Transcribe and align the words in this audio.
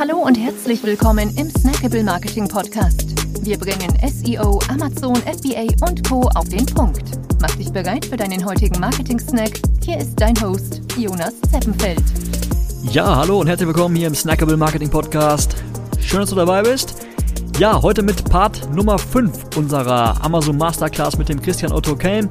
Hallo 0.00 0.16
und 0.16 0.34
herzlich 0.34 0.82
willkommen 0.82 1.28
im 1.36 1.50
Snackable 1.50 2.02
Marketing 2.02 2.48
Podcast. 2.48 3.04
Wir 3.44 3.58
bringen 3.58 3.92
SEO, 4.02 4.58
Amazon, 4.70 5.14
FBA 5.16 5.66
und 5.86 6.08
Co. 6.08 6.22
auf 6.36 6.48
den 6.48 6.64
Punkt. 6.64 7.02
Mach 7.42 7.54
dich 7.56 7.70
bereit 7.70 8.06
für 8.06 8.16
deinen 8.16 8.42
heutigen 8.46 8.80
Marketing-Snack. 8.80 9.60
Hier 9.84 9.98
ist 9.98 10.18
dein 10.18 10.40
Host, 10.40 10.80
Jonas 10.96 11.38
Zeppenfeld. 11.52 12.02
Ja, 12.90 13.14
hallo 13.14 13.40
und 13.40 13.48
herzlich 13.48 13.66
willkommen 13.66 13.94
hier 13.94 14.06
im 14.06 14.14
Snackable 14.14 14.56
Marketing 14.56 14.88
Podcast. 14.88 15.54
Schön, 16.00 16.20
dass 16.20 16.30
du 16.30 16.36
dabei 16.36 16.62
bist. 16.62 17.06
Ja, 17.58 17.82
heute 17.82 18.02
mit 18.02 18.24
Part 18.24 18.74
Nummer 18.74 18.98
5 18.98 19.54
unserer 19.58 20.24
Amazon 20.24 20.56
Masterclass 20.56 21.18
mit 21.18 21.28
dem 21.28 21.42
Christian 21.42 21.72
Otto 21.72 21.94
Kelm. 21.94 22.30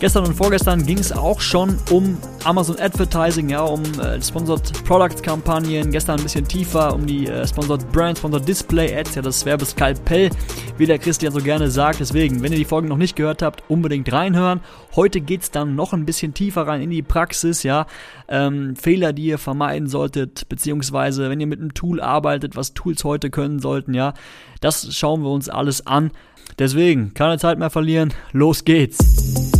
Gestern 0.00 0.26
und 0.26 0.34
vorgestern 0.34 0.84
ging 0.84 0.98
es 0.98 1.12
auch 1.12 1.40
schon 1.40 1.78
um 1.90 2.18
Amazon 2.44 2.78
Advertising, 2.78 3.48
ja, 3.48 3.62
um 3.62 3.82
äh, 4.00 4.20
Sponsored 4.20 4.84
Product 4.84 5.22
Kampagnen. 5.22 5.90
Gestern 5.90 6.18
ein 6.18 6.22
bisschen 6.22 6.46
tiefer 6.46 6.94
um 6.94 7.06
die 7.06 7.26
äh, 7.26 7.46
Sponsored 7.46 7.90
Brand, 7.92 8.18
Sponsored 8.18 8.46
Display 8.46 8.94
Ads, 8.94 9.14
ja, 9.14 9.22
das 9.22 9.46
Werbeskalpell, 9.46 10.30
wie 10.76 10.86
der 10.86 10.98
Christian 10.98 11.32
so 11.32 11.40
gerne 11.40 11.70
sagt. 11.70 12.00
Deswegen, 12.00 12.42
wenn 12.42 12.52
ihr 12.52 12.58
die 12.58 12.64
Folgen 12.64 12.88
noch 12.88 12.98
nicht 12.98 13.16
gehört 13.16 13.40
habt, 13.40 13.62
unbedingt 13.68 14.12
reinhören. 14.12 14.60
Heute 14.94 15.20
geht 15.20 15.42
es 15.42 15.50
dann 15.50 15.74
noch 15.74 15.92
ein 15.92 16.04
bisschen 16.04 16.34
tiefer 16.34 16.66
rein 16.66 16.82
in 16.82 16.90
die 16.90 17.02
Praxis, 17.02 17.62
ja. 17.62 17.86
Ähm, 18.28 18.76
Fehler, 18.76 19.12
die 19.12 19.24
ihr 19.24 19.38
vermeiden 19.38 19.88
solltet, 19.88 20.48
beziehungsweise 20.48 21.30
wenn 21.30 21.40
ihr 21.40 21.46
mit 21.46 21.60
einem 21.60 21.72
Tool 21.72 22.00
arbeitet, 22.00 22.56
was 22.56 22.74
Tools 22.74 23.04
heute 23.04 23.30
können 23.30 23.60
sollten, 23.60 23.94
ja. 23.94 24.12
Das 24.60 24.94
schauen 24.94 25.22
wir 25.22 25.30
uns 25.30 25.48
alles 25.48 25.86
an. 25.86 26.10
Deswegen, 26.58 27.14
keine 27.14 27.38
Zeit 27.38 27.58
mehr 27.58 27.70
verlieren, 27.70 28.12
los 28.32 28.64
geht's. 28.64 29.53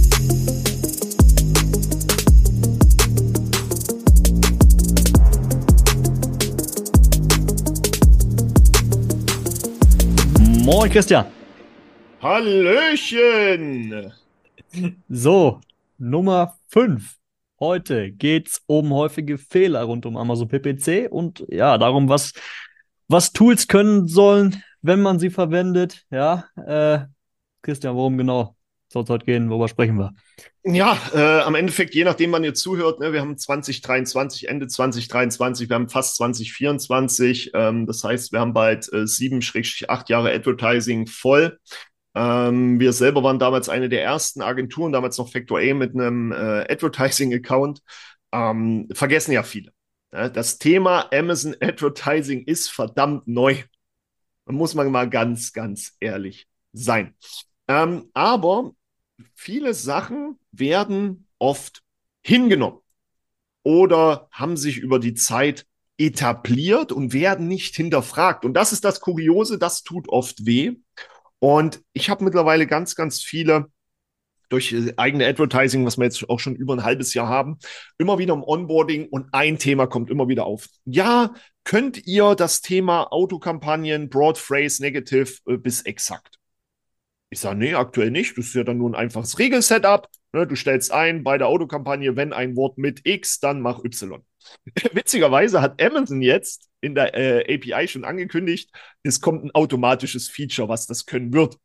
Moin 10.75 10.91
Christian. 10.91 11.27
Hallöchen. 12.21 14.13
So, 15.09 15.61
Nummer 15.99 16.59
5. 16.67 17.15
Heute 17.61 18.11
geht 18.11 18.49
es 18.49 18.63
um 18.67 18.93
häufige 18.93 19.39
Fehler 19.39 19.85
rund 19.85 20.05
um 20.05 20.17
Amazon 20.17 20.49
PPC 20.49 21.07
und 21.09 21.45
ja, 21.49 21.79
darum, 21.79 22.09
was, 22.09 22.33
was 23.07 23.33
Tools 23.33 23.69
können 23.69 24.09
sollen, 24.09 24.65
wenn 24.83 25.01
man 25.01 25.21
sie 25.21 25.31
verwendet. 25.31 26.07
Ja, 26.11 26.47
äh, 26.57 27.07
Christian, 27.63 27.95
worum 27.95 28.19
genau 28.19 28.54
soll 28.95 29.05
es 29.05 29.11
heute 29.11 29.27
gehen? 29.27 29.51
Worüber 29.51 29.69
sprechen 29.69 29.99
wir? 29.99 30.15
Ja, 30.65 30.99
äh, 31.13 31.43
am 31.43 31.55
Endeffekt, 31.55 31.95
je 31.95 32.05
nachdem, 32.05 32.33
wann 32.33 32.45
ihr 32.45 32.55
zuhört, 32.55 33.01
ne, 33.01 33.13
wir 33.13 33.21
haben 33.21 33.37
2023, 33.37 34.49
Ende 34.49 34.67
2023, 34.67 35.69
wir 35.69 35.75
haben 35.75 35.91
fast 35.91 36.17
2024. 36.17 37.51
Ähm, 37.53 37.87
das 37.87 38.03
heißt, 38.03 38.33
wir 38.33 38.41
haben 38.41 38.55
bald 38.55 38.91
äh, 38.93 39.07
sieben, 39.07 39.43
schrägstrich 39.43 39.91
acht 39.91 40.09
Jahre 40.09 40.33
Advertising 40.33 41.07
voll. 41.07 41.59
Ähm, 42.15 42.81
wir 42.81 42.93
selber 42.93 43.23
waren 43.23 43.39
damals 43.39 43.69
eine 43.69 43.89
der 43.89 44.05
ersten 44.05 44.41
Agenturen, 44.41 44.93
damals 44.93 45.19
noch 45.19 45.31
Factor 45.31 45.59
A 45.59 45.75
mit 45.75 45.95
einem 45.95 46.33
äh, 46.33 46.65
Advertising-Account. 46.71 47.81
Ähm, 48.33 48.89
vergessen 48.93 49.33
ja 49.33 49.43
viele. 49.43 49.73
Ja, 50.13 50.29
das 50.29 50.59
Thema 50.59 51.13
Amazon 51.13 51.57
Advertising 51.61 52.45
ist 52.45 52.71
verdammt 52.71 53.27
neu. 53.27 53.57
Muss 54.47 54.75
man 54.75 54.91
mal 54.91 55.11
ganz, 55.11 55.53
ganz 55.53 55.97
ehrlich 56.01 56.47
sein. 56.73 57.15
Ähm, 57.69 58.11
aber 58.15 58.73
viele 59.35 59.75
Sachen 59.75 60.39
werden 60.53 61.27
oft 61.39 61.83
hingenommen 62.23 62.81
oder 63.63 64.29
haben 64.31 64.57
sich 64.57 64.79
über 64.79 64.99
die 64.99 65.15
Zeit 65.15 65.67
etabliert 65.97 66.93
und 66.93 67.13
werden 67.13 67.47
nicht 67.47 67.77
hinterfragt. 67.77 68.45
Und 68.45 68.55
das 68.55 68.73
ist 68.73 68.85
das 68.85 69.01
Kuriose, 69.01 69.59
das 69.59 69.83
tut 69.83 70.09
oft 70.09 70.45
weh. 70.45 70.73
Und 71.39 71.83
ich 71.93 72.11
habe 72.11 72.25
mittlerweile 72.25 72.67
ganz, 72.67 72.95
ganz 72.95 73.23
viele 73.23 73.67
durch 74.49 74.73
äh, 74.73 74.93
eigene 74.97 75.27
Advertising, 75.27 75.85
was 75.85 75.99
wir 75.99 76.05
jetzt 76.05 76.29
auch 76.29 76.41
schon 76.41 76.57
über 76.57 76.75
ein 76.75 76.85
halbes 76.85 77.15
Jahr 77.15 77.29
haben, 77.29 77.59
immer 77.99 78.19
wieder 78.19 78.35
im 78.35 78.43
Onboarding 78.43 79.09
und 79.09 79.33
ein 79.33 79.59
Thema 79.59 79.87
kommt 79.87 80.11
immer 80.11 80.29
wieder 80.29 80.47
auf. 80.47 80.69
Ja, 80.85 81.35
könnt 81.65 82.07
ihr 82.07 82.35
das 82.35 82.61
Thema 82.61 83.13
Autokampagnen, 83.13 84.09
Broad 84.09 84.39
Phrase, 84.39 84.83
Negative 84.83 85.33
äh, 85.47 85.57
bis 85.57 85.83
exakt? 85.83 86.39
Ich 87.35 87.41
sage, 87.41 87.59
nee, 87.59 87.75
aktuell 87.75 88.13
nicht. 88.13 88.39
Das 88.39 88.47
ist 88.47 88.55
ja 88.55 88.63
dann 88.63 88.79
nur 88.79 88.89
ein 88.91 88.95
einfaches 88.95 89.41
Regelsetup. 89.41 90.09
Ne, 90.33 90.47
du 90.47 90.55
stellst 90.55 90.93
ein 90.93 91.25
bei 91.25 91.37
der 91.37 91.49
Autokampagne, 91.49 92.15
wenn 92.15 92.33
ein 92.33 92.55
Wort 92.55 92.79
mit 92.79 93.05
X, 93.05 93.41
dann 93.41 93.61
mach 93.61 93.83
Y. 93.83 94.25
Witzigerweise 94.93 95.61
hat 95.61 95.83
Amazon 95.83 96.23
jetzt 96.23 96.71
in 96.81 96.95
der 96.95 97.13
äh, 97.17 97.53
API 97.53 97.89
schon 97.89 98.05
angekündigt, 98.05 98.71
es 99.03 99.21
kommt 99.21 99.45
ein 99.45 99.51
automatisches 99.51 100.29
Feature, 100.29 100.69
was 100.69 100.87
das 100.87 101.07
können 101.07 101.33
wird. 101.33 101.59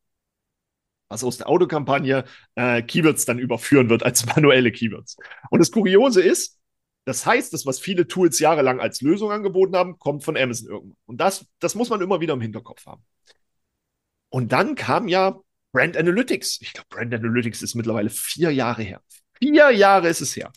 Was 1.07 1.23
aus 1.23 1.37
der 1.37 1.47
Autokampagne 1.49 2.23
äh, 2.55 2.81
Keywords 2.81 3.25
dann 3.25 3.37
überführen 3.37 3.91
wird 3.91 4.01
als 4.01 4.25
manuelle 4.35 4.71
Keywords. 4.71 5.17
Und 5.51 5.59
das 5.59 5.69
Kuriose 5.69 6.23
ist, 6.23 6.57
das 7.05 7.27
heißt, 7.27 7.53
das, 7.53 7.67
was 7.67 7.79
viele 7.79 8.07
Tools 8.07 8.39
jahrelang 8.39 8.79
als 8.79 9.01
Lösung 9.01 9.29
angeboten 9.31 9.75
haben, 9.75 9.99
kommt 9.99 10.23
von 10.23 10.35
Amazon 10.35 10.67
irgendwann. 10.67 10.97
Und 11.05 11.21
das, 11.21 11.45
das 11.59 11.75
muss 11.75 11.91
man 11.91 12.01
immer 12.01 12.21
wieder 12.21 12.33
im 12.33 12.41
Hinterkopf 12.41 12.87
haben. 12.87 13.05
Und 14.29 14.51
dann 14.51 14.73
kam 14.73 15.07
ja 15.07 15.39
Brand 15.71 15.97
Analytics. 15.97 16.59
Ich 16.61 16.73
glaube, 16.73 16.87
Brand 16.89 17.13
Analytics 17.13 17.61
ist 17.61 17.75
mittlerweile 17.75 18.09
vier 18.09 18.51
Jahre 18.51 18.83
her. 18.83 19.01
Vier 19.39 19.71
Jahre 19.71 20.09
ist 20.09 20.21
es 20.21 20.35
her. 20.35 20.51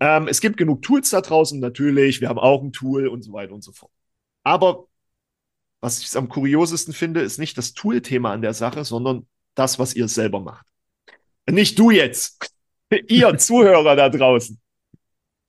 Ähm, 0.00 0.28
es 0.28 0.40
gibt 0.40 0.56
genug 0.56 0.82
Tools 0.82 1.10
da 1.10 1.20
draußen, 1.20 1.60
natürlich. 1.60 2.20
Wir 2.20 2.28
haben 2.28 2.38
auch 2.38 2.62
ein 2.62 2.72
Tool 2.72 3.06
und 3.06 3.22
so 3.22 3.32
weiter 3.32 3.52
und 3.52 3.62
so 3.62 3.72
fort. 3.72 3.92
Aber 4.42 4.86
was 5.80 6.00
ich 6.00 6.16
am 6.16 6.28
kuriosesten 6.28 6.94
finde, 6.94 7.20
ist 7.20 7.38
nicht 7.38 7.58
das 7.58 7.74
Tool-Thema 7.74 8.32
an 8.32 8.40
der 8.40 8.54
Sache, 8.54 8.84
sondern 8.84 9.26
das, 9.54 9.78
was 9.78 9.94
ihr 9.94 10.08
selber 10.08 10.40
macht. 10.40 10.66
Nicht 11.48 11.78
du 11.78 11.90
jetzt, 11.90 12.50
ihr 13.08 13.36
Zuhörer 13.38 13.94
da 13.94 14.08
draußen. 14.08 14.58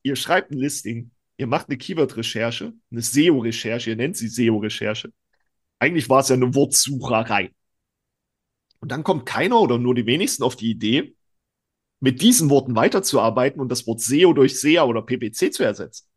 Ihr 0.03 0.15
schreibt 0.15 0.51
ein 0.51 0.57
Listing, 0.57 1.11
ihr 1.37 1.47
macht 1.47 1.69
eine 1.69 1.77
Keyword-Recherche, 1.77 2.73
eine 2.91 3.01
SEO-Recherche, 3.01 3.91
ihr 3.91 3.95
nennt 3.95 4.17
sie 4.17 4.27
SEO-Recherche. 4.27 5.11
Eigentlich 5.79 6.09
war 6.09 6.19
es 6.19 6.29
ja 6.29 6.35
eine 6.35 6.53
Wortsucherei. 6.53 7.51
Und 8.79 8.91
dann 8.91 9.03
kommt 9.03 9.25
keiner 9.25 9.59
oder 9.59 9.77
nur 9.77 9.95
die 9.95 10.05
wenigsten 10.05 10.43
auf 10.43 10.55
die 10.55 10.69
Idee, 10.69 11.15
mit 11.99 12.21
diesen 12.21 12.49
Worten 12.49 12.75
weiterzuarbeiten 12.75 13.61
und 13.61 13.69
das 13.69 13.87
Wort 13.87 14.01
SEO 14.01 14.33
durch 14.33 14.59
SEA 14.59 14.83
oder 14.83 15.01
PPC 15.01 15.53
zu 15.53 15.63
ersetzen. 15.63 16.07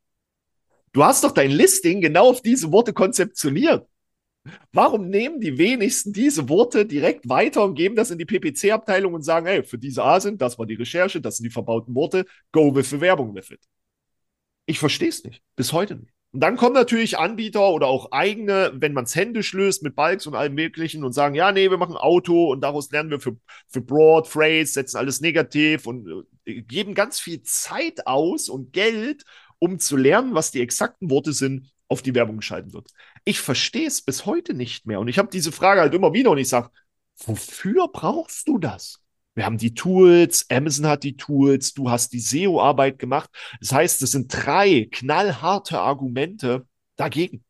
Du 0.93 1.05
hast 1.05 1.25
doch 1.25 1.33
dein 1.33 1.51
Listing 1.51 2.01
genau 2.01 2.31
auf 2.31 2.43
diese 2.43 2.73
Worte 2.73 2.93
konzeptioniert. 2.93 3.87
Warum 4.73 5.09
nehmen 5.09 5.41
die 5.41 5.59
wenigsten 5.59 6.13
diese 6.13 6.49
Worte 6.49 6.87
direkt 6.87 7.29
weiter 7.29 7.65
und 7.65 7.75
geben 7.75 7.97
das 7.97 8.11
in 8.11 8.19
die 8.19 8.25
PPC-Abteilung 8.25 9.15
und 9.15 9.23
sagen, 9.23 9.47
hey, 9.47 9.63
für 9.63 9.79
diese 9.79 10.03
A 10.03 10.21
sind, 10.21 10.41
das 10.41 10.59
war 10.59 10.67
die 10.67 10.75
Recherche, 10.75 11.21
das 11.21 11.37
sind 11.37 11.45
die 11.45 11.51
verbauten 11.51 11.95
Worte, 11.95 12.25
go 12.53 12.75
with 12.75 12.91
the 12.91 13.01
Werbung 13.01 13.35
with 13.35 13.51
it. 13.51 13.61
Ich 14.67 14.79
verstehe 14.79 15.09
es 15.09 15.25
nicht. 15.25 15.43
Bis 15.57 15.73
heute 15.73 15.97
nicht. 15.97 16.13
Und 16.33 16.41
dann 16.41 16.57
kommen 16.57 16.75
natürlich 16.75 17.19
Anbieter 17.19 17.71
oder 17.71 17.87
auch 17.87 18.13
eigene, 18.13 18.73
wenn 18.75 18.93
man 18.93 19.05
es 19.05 19.15
händisch 19.15 19.55
löst 19.55 19.83
mit 19.83 19.97
Bulks 19.97 20.27
und 20.27 20.35
allem 20.35 20.55
Möglichen 20.55 21.03
und 21.03 21.13
sagen, 21.13 21.35
ja, 21.35 21.53
nee, 21.53 21.71
wir 21.71 21.79
machen 21.79 21.97
Auto 21.97 22.51
und 22.53 22.61
daraus 22.61 22.91
lernen 22.91 23.11
wir 23.11 23.19
für, 23.19 23.37
für 23.69 23.81
Broad, 23.81 24.29
Phrase, 24.29 24.67
setzen 24.67 24.99
alles 24.99 25.23
negativ 25.23 25.87
und 25.87 26.27
äh, 26.45 26.61
geben 26.63 26.95
ganz 26.95 27.19
viel 27.19 27.43
Zeit 27.43 28.07
aus 28.07 28.51
und 28.51 28.75
Geld, 28.75 29.25
um 29.59 29.79
zu 29.79 29.97
lernen, 29.97 30.35
was 30.35 30.51
die 30.51 30.61
exakten 30.61 31.11
Worte 31.11 31.33
sind, 31.33 31.73
auf 31.89 32.03
die 32.03 32.15
Werbung 32.15 32.37
geschalten 32.37 32.75
wird. 32.75 32.91
Ich 33.25 33.41
verstehe 33.41 33.87
es 33.87 34.03
bis 34.03 34.27
heute 34.27 34.53
nicht 34.53 34.87
mehr. 34.87 35.01
Und 35.01 35.09
ich 35.09 35.19
habe 35.19 35.31
diese 35.33 35.53
Frage 35.53 35.81
halt 35.81 35.95
immer 35.95 36.13
wieder 36.13 36.31
und 36.31 36.39
ich 36.39 36.51
sage, 36.51 36.71
wofür 37.25 37.89
brauchst 37.89 38.47
du 38.47 38.59
das? 38.59 39.01
Wir 39.39 39.47
haben 39.47 39.57
die 39.57 39.73
Tools, 39.73 40.47
Amazon 40.51 40.89
hat 40.89 41.05
die 41.05 41.17
Tools, 41.17 41.73
du 41.73 41.89
hast 41.89 42.13
die 42.13 42.19
SEO-Arbeit 42.19 42.99
gemacht. 42.99 43.31
Das 43.61 43.71
heißt, 43.73 44.03
es 44.03 44.11
sind 44.11 44.35
drei 44.35 44.89
knallharte 44.91 45.79
Argumente 45.79 46.67
dagegen. 46.97 47.45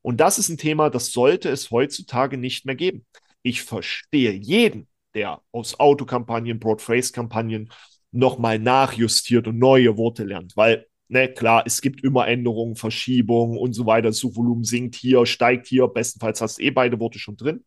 Und 0.00 0.20
das 0.20 0.38
ist 0.38 0.48
ein 0.48 0.56
Thema, 0.56 0.88
das 0.88 1.12
sollte 1.12 1.50
es 1.50 1.70
heutzutage 1.70 2.38
nicht 2.38 2.64
mehr 2.64 2.76
geben. 2.76 3.04
Ich 3.42 3.62
verstehe 3.62 4.32
jeden, 4.32 4.88
der 5.12 5.42
aus 5.52 5.78
Autokampagnen, 5.78 6.58
Broad-Phrase-Kampagnen 6.58 7.70
nochmal 8.10 8.58
nachjustiert 8.58 9.46
und 9.48 9.58
neue 9.58 9.98
Worte 9.98 10.24
lernt, 10.24 10.56
weil 10.56 10.86
Ne, 11.08 11.28
klar, 11.28 11.64
es 11.66 11.82
gibt 11.82 12.02
immer 12.02 12.26
Änderungen, 12.26 12.74
Verschiebungen 12.74 13.58
und 13.58 13.74
so 13.74 13.84
weiter. 13.84 14.08
Das 14.08 14.16
Suchvolumen 14.16 14.64
sinkt 14.64 14.94
hier, 14.94 15.26
steigt 15.26 15.66
hier. 15.66 15.86
Bestenfalls 15.88 16.40
hast 16.40 16.56
du 16.58 16.62
eh 16.62 16.70
beide 16.70 16.98
Worte 17.00 17.18
schon 17.18 17.36
drin. 17.36 17.66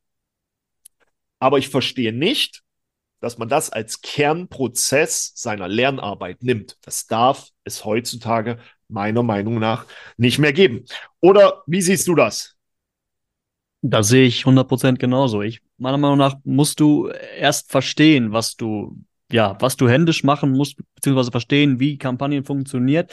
Aber 1.37 1.59
ich 1.59 1.69
verstehe 1.69 2.11
nicht, 2.11 2.64
dass 3.25 3.39
man 3.39 3.49
das 3.49 3.71
als 3.71 4.01
Kernprozess 4.01 5.31
seiner 5.33 5.67
Lernarbeit 5.67 6.43
nimmt. 6.43 6.77
Das 6.83 7.07
darf 7.07 7.49
es 7.63 7.83
heutzutage 7.83 8.59
meiner 8.87 9.23
Meinung 9.23 9.57
nach 9.57 9.87
nicht 10.15 10.37
mehr 10.37 10.53
geben. 10.53 10.85
Oder 11.21 11.63
wie 11.65 11.81
siehst 11.81 12.07
du 12.07 12.13
das? 12.13 12.55
Da 13.81 14.03
sehe 14.03 14.27
ich 14.27 14.43
100% 14.43 14.99
genauso. 14.99 15.41
Ich, 15.41 15.61
meiner 15.77 15.97
Meinung 15.97 16.19
nach 16.19 16.35
musst 16.43 16.79
du 16.79 17.07
erst 17.07 17.71
verstehen, 17.71 18.31
was 18.31 18.57
du, 18.57 18.95
ja, 19.31 19.57
was 19.59 19.75
du 19.75 19.89
händisch 19.89 20.23
machen 20.23 20.51
musst, 20.51 20.77
beziehungsweise 20.93 21.31
verstehen, 21.31 21.79
wie 21.79 21.97
Kampagnen 21.97 22.43
funktioniert, 22.43 23.11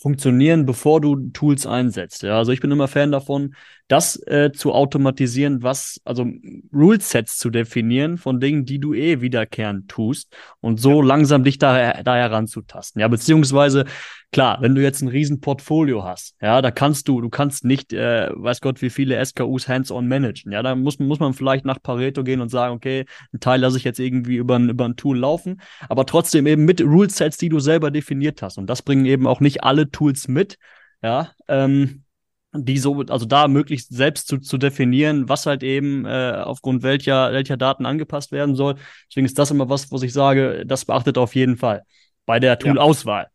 funktionieren, 0.00 0.64
bevor 0.64 1.02
du 1.02 1.28
Tools 1.32 1.66
einsetzt. 1.66 2.22
Ja, 2.22 2.38
also 2.38 2.52
ich 2.52 2.60
bin 2.60 2.70
immer 2.70 2.88
Fan 2.88 3.12
davon, 3.12 3.54
das 3.86 4.16
äh, 4.26 4.50
zu 4.50 4.72
automatisieren, 4.72 5.62
was, 5.62 6.00
also 6.04 6.26
Rule-Sets 6.72 7.36
zu 7.36 7.50
definieren 7.50 8.16
von 8.16 8.40
Dingen, 8.40 8.64
die 8.64 8.78
du 8.78 8.94
eh 8.94 9.20
wiederkehrend 9.20 9.88
tust 9.88 10.34
und 10.60 10.80
so 10.80 11.02
ja. 11.02 11.06
langsam 11.06 11.44
dich 11.44 11.58
da, 11.58 12.02
da 12.02 12.14
heranzutasten. 12.14 13.00
Ja, 13.00 13.08
beziehungsweise, 13.08 13.84
klar, 14.32 14.60
wenn 14.60 14.74
du 14.74 14.82
jetzt 14.82 15.02
ein 15.02 15.08
riesen 15.08 15.40
Portfolio 15.40 16.04
hast, 16.04 16.34
ja, 16.40 16.62
da 16.62 16.70
kannst 16.70 17.08
du, 17.08 17.20
du 17.20 17.28
kannst 17.28 17.64
nicht, 17.64 17.92
äh, 17.92 18.30
weiß 18.32 18.60
Gott, 18.60 18.80
wie 18.82 18.90
viele 18.90 19.24
SKUs 19.24 19.68
hands-on 19.68 20.08
managen. 20.08 20.52
Ja, 20.52 20.62
da 20.62 20.74
muss, 20.74 20.98
muss 20.98 21.20
man 21.20 21.34
vielleicht 21.34 21.64
nach 21.64 21.82
Pareto 21.82 22.22
gehen 22.22 22.40
und 22.40 22.48
sagen, 22.48 22.74
okay, 22.74 23.06
einen 23.32 23.40
Teil 23.40 23.60
lasse 23.60 23.76
ich 23.76 23.84
jetzt 23.84 24.00
irgendwie 24.00 24.36
über 24.36 24.58
ein, 24.58 24.68
über 24.68 24.84
ein 24.84 24.96
Tool 24.96 25.18
laufen, 25.18 25.60
aber 25.88 26.06
trotzdem 26.06 26.46
eben 26.46 26.64
mit 26.64 26.80
Rule-Sets, 26.80 27.38
die 27.38 27.48
du 27.48 27.60
selber 27.60 27.90
definiert 27.90 28.42
hast. 28.42 28.58
Und 28.58 28.68
das 28.68 28.82
bringen 28.82 29.06
eben 29.06 29.26
auch 29.26 29.40
nicht 29.40 29.64
alle 29.64 29.90
Tools 29.90 30.28
mit. 30.28 30.58
Ja, 31.02 31.30
ähm, 31.48 32.04
die 32.52 32.78
so, 32.78 33.00
also 33.08 33.26
da 33.26 33.46
möglichst 33.48 33.94
selbst 33.94 34.26
zu, 34.26 34.38
zu 34.38 34.58
definieren, 34.58 35.28
was 35.28 35.46
halt 35.46 35.62
eben 35.62 36.04
äh, 36.04 36.42
aufgrund 36.44 36.82
welcher, 36.82 37.32
welcher 37.32 37.56
Daten 37.56 37.86
angepasst 37.86 38.32
werden 38.32 38.56
soll. 38.56 38.74
Deswegen 39.08 39.26
ist 39.26 39.38
das 39.38 39.52
immer 39.52 39.68
was, 39.68 39.92
was 39.92 40.02
ich 40.02 40.12
sage, 40.12 40.64
das 40.66 40.84
beachtet 40.84 41.16
auf 41.16 41.34
jeden 41.34 41.56
Fall 41.56 41.84
bei 42.26 42.40
der 42.40 42.58
Tool-Auswahl. 42.58 43.28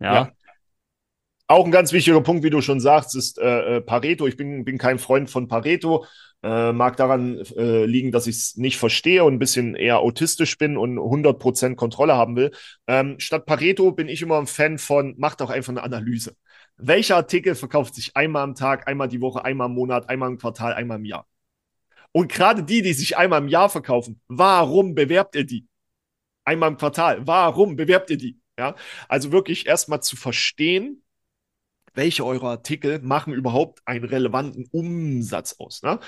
Ja. 0.00 0.14
ja. 0.14 0.32
Auch 1.52 1.66
ein 1.66 1.70
ganz 1.70 1.92
wichtiger 1.92 2.22
Punkt, 2.22 2.44
wie 2.44 2.48
du 2.48 2.62
schon 2.62 2.80
sagst, 2.80 3.14
ist 3.14 3.38
äh, 3.38 3.76
äh 3.76 3.80
Pareto. 3.82 4.26
Ich 4.26 4.38
bin, 4.38 4.64
bin 4.64 4.78
kein 4.78 4.98
Freund 4.98 5.28
von 5.28 5.48
Pareto. 5.48 6.06
Äh, 6.42 6.72
mag 6.72 6.96
daran 6.96 7.40
äh, 7.58 7.84
liegen, 7.84 8.10
dass 8.10 8.26
ich 8.26 8.36
es 8.36 8.56
nicht 8.56 8.78
verstehe 8.78 9.22
und 9.22 9.34
ein 9.34 9.38
bisschen 9.38 9.74
eher 9.74 9.98
autistisch 9.98 10.56
bin 10.56 10.78
und 10.78 10.98
100% 10.98 11.74
Kontrolle 11.74 12.14
haben 12.14 12.36
will. 12.36 12.52
Ähm, 12.86 13.20
statt 13.20 13.44
Pareto 13.44 13.92
bin 13.92 14.08
ich 14.08 14.22
immer 14.22 14.38
ein 14.38 14.46
Fan 14.46 14.78
von, 14.78 15.14
mach 15.18 15.34
doch 15.34 15.50
einfach 15.50 15.72
eine 15.72 15.82
Analyse. 15.82 16.36
Welcher 16.78 17.16
Artikel 17.16 17.54
verkauft 17.54 17.96
sich 17.96 18.16
einmal 18.16 18.44
am 18.44 18.54
Tag, 18.54 18.88
einmal 18.88 19.08
die 19.08 19.20
Woche, 19.20 19.44
einmal 19.44 19.68
im 19.68 19.74
Monat, 19.74 20.08
einmal 20.08 20.30
im 20.30 20.38
Quartal, 20.38 20.72
einmal 20.72 21.00
im 21.00 21.04
Jahr? 21.04 21.26
Und 22.12 22.32
gerade 22.32 22.62
die, 22.62 22.80
die 22.80 22.94
sich 22.94 23.18
einmal 23.18 23.42
im 23.42 23.48
Jahr 23.48 23.68
verkaufen, 23.68 24.22
warum 24.26 24.94
bewerbt 24.94 25.36
ihr 25.36 25.44
die? 25.44 25.66
Einmal 26.46 26.70
im 26.70 26.78
Quartal, 26.78 27.26
warum 27.26 27.76
bewerbt 27.76 28.08
ihr 28.08 28.16
die? 28.16 28.38
Ja, 28.58 28.74
also 29.06 29.32
wirklich 29.32 29.66
erstmal 29.66 30.00
zu 30.02 30.16
verstehen, 30.16 31.01
welche 31.94 32.24
eurer 32.24 32.50
Artikel 32.50 33.00
machen 33.00 33.32
überhaupt 33.32 33.80
einen 33.84 34.04
relevanten 34.04 34.66
Umsatz 34.70 35.56
aus. 35.58 35.82
Ne? 35.82 35.98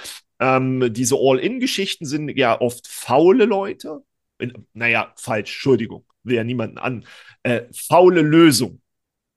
Ähm, 0.40 0.92
diese 0.92 1.16
All-In-Geschichten 1.16 2.06
sind 2.06 2.28
ja 2.30 2.60
oft 2.60 2.86
faule 2.86 3.44
Leute. 3.44 4.04
In, 4.38 4.66
naja, 4.72 5.12
falsch, 5.16 5.50
Entschuldigung, 5.50 6.04
will 6.22 6.36
ja 6.36 6.44
niemanden 6.44 6.78
an. 6.78 7.06
Äh, 7.42 7.62
faule 7.72 8.22
Lösung. 8.22 8.80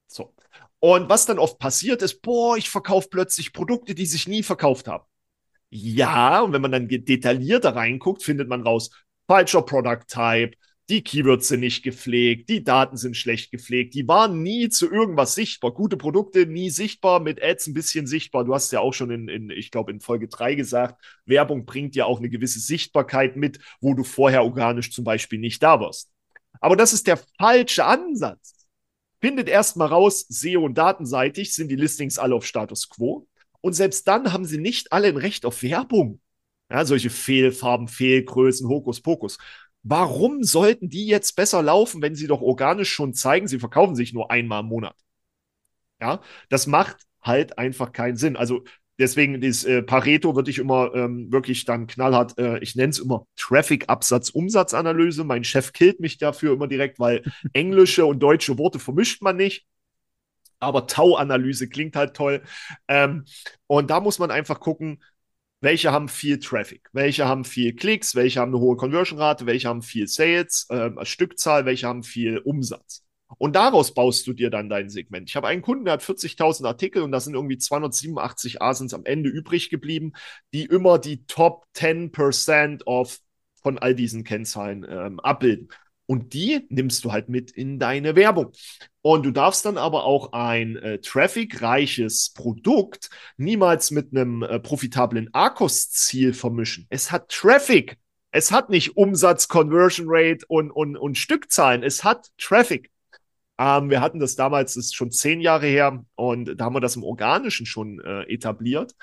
So. 0.08 0.34
Und 0.80 1.10
was 1.10 1.26
dann 1.26 1.40
oft 1.40 1.60
passiert 1.60 2.02
ist, 2.02 2.22
boah, 2.22 2.58
ich 2.58 2.70
verkaufe 2.70 3.10
plötzlich 3.10 3.54
Produkte, 3.54 3.96
die 3.96 4.06
sich 4.06 4.28
nie 4.28 4.44
verkauft 4.44 4.88
haben. 4.88 5.06
Ja, 5.70 6.42
und 6.42 6.54
wenn 6.54 6.62
man 6.62 6.72
dann 6.72 6.88
detaillierter 6.88 7.76
reinguckt, 7.76 8.24
findet 8.24 8.48
man 8.48 8.62
raus, 8.62 8.90
falscher 9.28 9.62
Product 9.64 10.06
Type, 10.08 10.52
die 10.90 11.04
Keywords 11.04 11.50
sind 11.50 11.60
nicht 11.60 11.84
gepflegt, 11.84 12.48
die 12.50 12.64
Daten 12.64 12.96
sind 12.96 13.18
schlecht 13.18 13.52
gepflegt, 13.52 13.94
die 13.94 14.08
waren 14.08 14.42
nie 14.42 14.70
zu 14.70 14.90
irgendwas 14.90 15.36
sichtbar. 15.36 15.72
Gute 15.72 15.98
Produkte 15.98 16.46
nie 16.46 16.70
sichtbar, 16.70 17.20
mit 17.20 17.44
Ads 17.44 17.68
ein 17.68 17.74
bisschen 17.74 18.08
sichtbar. 18.08 18.46
Du 18.46 18.54
hast 18.54 18.72
ja 18.72 18.80
auch 18.80 18.94
schon 18.94 19.12
in, 19.12 19.28
in 19.28 19.50
ich 19.50 19.70
glaube, 19.70 19.92
in 19.92 20.00
Folge 20.00 20.30
3 20.30 20.56
gesagt, 20.56 21.04
Werbung 21.26 21.66
bringt 21.66 21.96
ja 21.96 22.06
auch 22.06 22.20
eine 22.20 22.30
gewisse 22.30 22.60
Sichtbarkeit 22.60 23.36
mit, 23.36 23.60
wo 23.82 23.94
du 23.94 24.04
vorher 24.04 24.44
organisch 24.44 24.92
zum 24.92 25.04
Beispiel 25.04 25.40
nicht 25.40 25.62
da 25.62 25.80
warst. 25.82 26.10
Aber 26.62 26.78
das 26.78 26.94
ist 26.94 27.08
der 27.08 27.20
falsche 27.38 27.84
Ansatz. 27.84 28.54
Findet 29.20 29.50
erstmal 29.50 29.90
raus, 29.90 30.26
SEO 30.30 30.64
und 30.64 30.78
datenseitig 30.78 31.54
sind 31.54 31.70
die 31.70 31.76
Listings 31.76 32.18
alle 32.18 32.36
auf 32.36 32.46
Status 32.46 32.88
Quo. 32.88 33.28
Und 33.60 33.74
selbst 33.74 34.08
dann 34.08 34.32
haben 34.32 34.46
sie 34.46 34.58
nicht 34.58 34.94
alle 34.94 35.08
ein 35.08 35.18
Recht 35.18 35.46
auf 35.46 35.64
Werbung. 35.64 36.22
Ja, 36.70 36.86
solche 36.86 37.10
Fehlfarben, 37.10 37.88
Fehlgrößen, 37.88 38.68
Hokuspokus. 38.68 39.38
Warum 39.90 40.44
sollten 40.44 40.90
die 40.90 41.08
jetzt 41.08 41.36
besser 41.36 41.62
laufen, 41.62 42.02
wenn 42.02 42.16
sie 42.16 42.28
doch 42.28 42.42
organisch 42.42 42.92
schon 42.92 43.14
zeigen, 43.14 43.48
sie 43.48 43.60
verkaufen 43.60 43.96
sich 43.96 44.14
nur 44.14 44.32
einmal 44.32 44.62
im 44.62 44.68
Monat? 44.68 44.96
Ja, 46.02 46.22
das 46.50 46.68
macht 46.68 46.98
halt 47.22 47.58
einfach 47.58 47.92
keinen 47.92 48.18
Sinn. 48.18 48.36
Also 48.36 48.64
deswegen 49.00 49.40
das 49.42 49.64
äh, 49.64 49.82
Pareto 49.84 50.36
würde 50.36 50.52
ich 50.52 50.60
immer 50.60 50.94
ähm, 50.94 51.32
wirklich 51.32 51.66
dann 51.66 51.88
knallhart, 51.88 52.38
äh, 52.38 52.60
ich 52.60 52.76
nenne 52.76 52.90
es 52.90 53.00
immer 53.00 53.26
Traffic-Absatz-Umsatzanalyse. 53.38 55.24
Mein 55.24 55.44
Chef 55.44 55.72
killt 55.74 56.00
mich 56.00 56.18
dafür 56.18 56.54
immer 56.54 56.68
direkt, 56.68 57.00
weil 57.00 57.24
englische 57.54 58.06
und 58.06 58.20
deutsche 58.20 58.58
Worte 58.58 58.80
vermischt 58.80 59.22
man 59.22 59.38
nicht. 59.38 59.66
Aber 60.60 60.88
Tau-Analyse 60.88 61.70
klingt 61.70 61.96
halt 61.96 62.16
toll. 62.16 62.44
Ähm, 62.88 63.26
und 63.68 63.90
da 63.90 64.00
muss 64.00 64.20
man 64.20 64.32
einfach 64.32 64.60
gucken, 64.60 65.02
welche 65.60 65.92
haben 65.92 66.08
viel 66.08 66.40
Traffic, 66.40 66.88
welche 66.94 67.28
haben 67.28 67.44
viel 67.44 67.76
Klicks, 67.76 68.16
welche 68.16 68.40
haben 68.40 68.54
eine 68.54 68.60
hohe 68.60 68.78
Conversion-Rate, 68.78 69.46
welche 69.46 69.68
haben 69.68 69.82
viel 69.82 70.08
Sales, 70.08 70.68
äh, 70.70 70.92
Stückzahl, 71.04 71.66
welche 71.66 71.88
haben 71.88 72.04
viel 72.04 72.40
Umsatz. 72.40 73.04
Und 73.38 73.56
daraus 73.56 73.94
baust 73.94 74.26
du 74.28 74.34
dir 74.34 74.50
dann 74.50 74.70
dein 74.70 74.90
Segment. 74.90 75.30
Ich 75.30 75.36
habe 75.36 75.48
einen 75.48 75.62
Kunden, 75.62 75.86
der 75.86 75.96
hat 75.96 76.02
40.000 76.02 76.66
Artikel 76.66 77.02
und 77.02 77.12
da 77.12 77.20
sind 77.20 77.34
irgendwie 77.34 77.58
287 77.58 78.62
Asins 78.62 78.94
am 78.94 79.04
Ende 79.06 79.30
übrig 79.30 79.70
geblieben, 79.70 80.14
die 80.54 80.66
immer 80.66 80.98
die 80.98 81.26
Top 81.26 81.66
10% 81.76 82.86
of 82.86 83.20
von 83.62 83.78
all 83.78 83.96
diesen 83.96 84.24
Kennzahlen 84.24 84.86
ähm, 84.90 85.20
abbilden. 85.20 85.70
Und 86.08 86.34
die 86.34 86.66
nimmst 86.70 87.06
du 87.06 87.12
halt 87.12 87.30
mit 87.30 87.52
in 87.52 87.80
deine 87.80 88.16
Werbung. 88.16 88.54
Und 89.02 89.26
du 89.26 89.32
darfst 89.32 89.66
dann 89.66 89.78
aber 89.78 90.06
auch 90.06 90.34
ein 90.34 90.78
äh, 90.78 91.00
trafficreiches 91.00 92.32
Produkt 92.34 93.10
niemals 93.38 93.92
mit 93.92 94.12
einem 94.12 94.42
äh, 94.42 94.60
profitablen 94.60 95.30
ARCOS-Ziel 95.34 96.34
vermischen. 96.34 96.88
Es 96.90 97.12
hat 97.12 97.30
Traffic. 97.30 97.98
Es 98.32 98.52
hat 98.52 98.70
nicht 98.70 98.98
Umsatz, 98.98 99.48
Conversion 99.48 100.08
Rate 100.10 100.46
und, 100.48 100.72
und, 100.72 100.98
und 100.98 101.18
Stückzahlen. 101.18 101.84
Es 101.84 102.04
hat 102.04 102.28
Traffic. 102.38 102.90
Ähm, 103.60 103.90
wir 103.90 104.02
hatten 104.02 104.20
das 104.20 104.36
damals, 104.36 104.76
das 104.76 104.86
ist 104.86 104.96
schon 104.96 105.12
zehn 105.12 105.42
Jahre 105.42 105.66
her, 105.66 106.04
und 106.16 106.60
da 106.60 106.66
haben 106.66 106.76
wir 106.76 106.80
das 106.80 106.96
im 106.96 107.04
Organischen 107.04 107.66
schon 107.66 108.00
äh, 108.02 108.22
etabliert. 108.24 108.94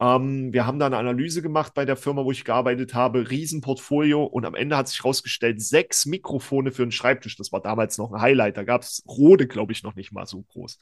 Ähm, 0.00 0.52
wir 0.52 0.66
haben 0.66 0.78
da 0.78 0.86
eine 0.86 0.98
Analyse 0.98 1.42
gemacht 1.42 1.74
bei 1.74 1.84
der 1.84 1.96
Firma, 1.96 2.24
wo 2.24 2.30
ich 2.30 2.44
gearbeitet 2.44 2.94
habe, 2.94 3.28
Riesenportfolio, 3.30 4.24
und 4.24 4.44
am 4.44 4.54
Ende 4.54 4.76
hat 4.76 4.88
sich 4.88 4.98
herausgestellt, 5.00 5.60
sechs 5.60 6.06
Mikrofone 6.06 6.70
für 6.70 6.82
einen 6.82 6.92
Schreibtisch. 6.92 7.36
Das 7.36 7.50
war 7.50 7.60
damals 7.60 7.98
noch 7.98 8.12
ein 8.12 8.20
Highlight. 8.20 8.56
Da 8.56 8.62
gab 8.62 8.82
es 8.82 9.02
Rode, 9.08 9.48
glaube 9.48 9.72
ich, 9.72 9.82
noch 9.82 9.96
nicht 9.96 10.12
mal 10.12 10.26
so 10.26 10.42
groß. 10.42 10.78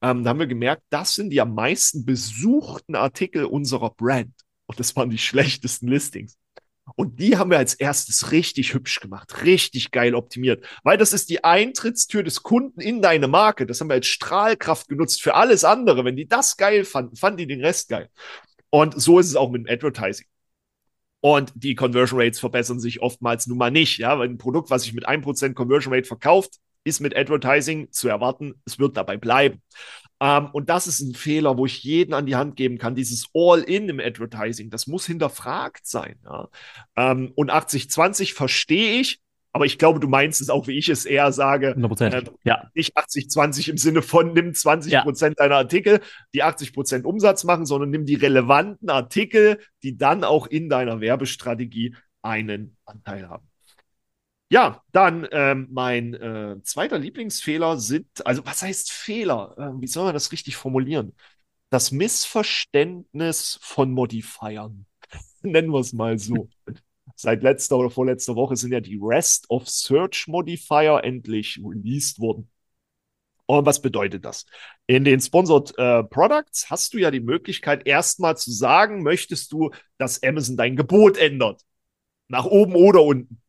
Ähm, 0.00 0.24
da 0.24 0.30
haben 0.30 0.38
wir 0.38 0.46
gemerkt, 0.46 0.82
das 0.88 1.14
sind 1.14 1.30
die 1.30 1.40
am 1.40 1.54
meisten 1.54 2.06
besuchten 2.06 2.94
Artikel 2.94 3.44
unserer 3.44 3.90
Brand. 3.90 4.32
Und 4.66 4.80
das 4.80 4.96
waren 4.96 5.10
die 5.10 5.18
schlechtesten 5.18 5.88
Listings. 5.88 6.38
Und 6.96 7.20
die 7.20 7.36
haben 7.36 7.50
wir 7.50 7.58
als 7.58 7.74
erstes 7.74 8.32
richtig 8.32 8.74
hübsch 8.74 9.00
gemacht, 9.00 9.44
richtig 9.44 9.90
geil 9.90 10.14
optimiert, 10.14 10.64
weil 10.82 10.98
das 10.98 11.12
ist 11.12 11.30
die 11.30 11.44
Eintrittstür 11.44 12.22
des 12.22 12.42
Kunden 12.42 12.80
in 12.80 13.02
deine 13.02 13.28
Marke. 13.28 13.66
Das 13.66 13.80
haben 13.80 13.88
wir 13.88 13.94
als 13.94 14.06
Strahlkraft 14.06 14.88
genutzt 14.88 15.22
für 15.22 15.34
alles 15.34 15.64
andere. 15.64 16.04
Wenn 16.04 16.16
die 16.16 16.28
das 16.28 16.56
geil 16.56 16.84
fanden, 16.84 17.16
fanden 17.16 17.38
die 17.38 17.46
den 17.46 17.64
Rest 17.64 17.88
geil. 17.88 18.08
Und 18.70 19.00
so 19.00 19.18
ist 19.18 19.26
es 19.26 19.36
auch 19.36 19.50
mit 19.50 19.66
dem 19.66 19.72
Advertising. 19.72 20.26
Und 21.20 21.52
die 21.54 21.74
Conversion 21.74 22.20
Rates 22.20 22.40
verbessern 22.40 22.80
sich 22.80 23.02
oftmals 23.02 23.46
nun 23.46 23.58
mal 23.58 23.70
nicht. 23.70 23.98
Ja, 23.98 24.18
weil 24.18 24.28
ein 24.28 24.38
Produkt, 24.38 24.70
was 24.70 24.82
sich 24.82 24.94
mit 24.94 25.06
1% 25.06 25.54
Conversion 25.54 25.92
Rate 25.92 26.06
verkauft, 26.06 26.58
ist 26.84 27.00
mit 27.00 27.16
Advertising 27.16 27.92
zu 27.92 28.08
erwarten, 28.08 28.54
es 28.64 28.78
wird 28.78 28.96
dabei 28.96 29.18
bleiben. 29.18 29.60
Ähm, 30.20 30.48
und 30.52 30.68
das 30.68 30.86
ist 30.86 31.00
ein 31.00 31.14
Fehler, 31.14 31.56
wo 31.56 31.66
ich 31.66 31.82
jeden 31.82 32.12
an 32.12 32.26
die 32.26 32.36
Hand 32.36 32.56
geben 32.56 32.78
kann. 32.78 32.94
Dieses 32.94 33.28
All-in 33.34 33.88
im 33.88 34.00
Advertising, 34.00 34.70
das 34.70 34.86
muss 34.86 35.06
hinterfragt 35.06 35.86
sein. 35.86 36.16
Ja? 36.24 36.48
Ähm, 36.96 37.32
und 37.34 37.50
80-20 37.50 38.34
verstehe 38.34 39.00
ich, 39.00 39.20
aber 39.52 39.64
ich 39.64 39.78
glaube, 39.78 39.98
du 39.98 40.06
meinst 40.06 40.40
es 40.40 40.50
auch, 40.50 40.68
wie 40.68 40.78
ich 40.78 40.88
es 40.88 41.06
eher 41.06 41.32
sage. 41.32 41.74
100%. 41.76 42.12
Äh, 42.12 42.24
ja. 42.44 42.70
Nicht 42.74 42.96
80-20 42.96 43.70
im 43.70 43.78
Sinne 43.78 44.02
von 44.02 44.32
nimm 44.32 44.54
20 44.54 44.92
ja. 44.92 45.04
deiner 45.04 45.56
Artikel, 45.56 46.00
die 46.34 46.44
80% 46.44 47.02
Umsatz 47.02 47.44
machen, 47.44 47.66
sondern 47.66 47.90
nimm 47.90 48.04
die 48.04 48.14
relevanten 48.14 48.90
Artikel, 48.90 49.58
die 49.82 49.96
dann 49.96 50.22
auch 50.22 50.46
in 50.46 50.68
deiner 50.68 51.00
Werbestrategie 51.00 51.96
einen 52.22 52.76
Anteil 52.84 53.28
haben. 53.28 53.49
Ja, 54.52 54.82
dann 54.90 55.28
ähm, 55.30 55.68
mein 55.70 56.12
äh, 56.14 56.56
zweiter 56.64 56.98
Lieblingsfehler 56.98 57.78
sind, 57.78 58.08
also 58.26 58.44
was 58.44 58.62
heißt 58.62 58.90
Fehler? 58.90 59.54
Äh, 59.56 59.80
wie 59.80 59.86
soll 59.86 60.04
man 60.04 60.12
das 60.14 60.32
richtig 60.32 60.56
formulieren? 60.56 61.14
Das 61.70 61.92
Missverständnis 61.92 63.60
von 63.62 63.92
Modifiern. 63.92 64.86
Nennen 65.42 65.70
wir 65.70 65.78
es 65.78 65.92
mal 65.92 66.18
so. 66.18 66.48
Seit 67.14 67.44
letzter 67.44 67.76
oder 67.78 67.90
vorletzter 67.90 68.34
Woche 68.34 68.56
sind 68.56 68.72
ja 68.72 68.80
die 68.80 68.98
Rest 69.00 69.48
of 69.50 69.68
Search 69.68 70.26
Modifier 70.26 71.00
endlich 71.04 71.60
released 71.64 72.18
worden. 72.18 72.50
Und 73.46 73.66
was 73.66 73.80
bedeutet 73.80 74.24
das? 74.24 74.46
In 74.88 75.04
den 75.04 75.20
Sponsored 75.20 75.78
äh, 75.78 76.02
Products 76.02 76.70
hast 76.70 76.92
du 76.94 76.98
ja 76.98 77.12
die 77.12 77.20
Möglichkeit, 77.20 77.86
erstmal 77.86 78.36
zu 78.36 78.50
sagen, 78.50 79.04
möchtest 79.04 79.52
du, 79.52 79.70
dass 79.96 80.22
Amazon 80.24 80.56
dein 80.56 80.74
Gebot 80.74 81.18
ändert? 81.18 81.62
Nach 82.26 82.46
oben 82.46 82.74
oder 82.74 83.02
unten 83.04 83.40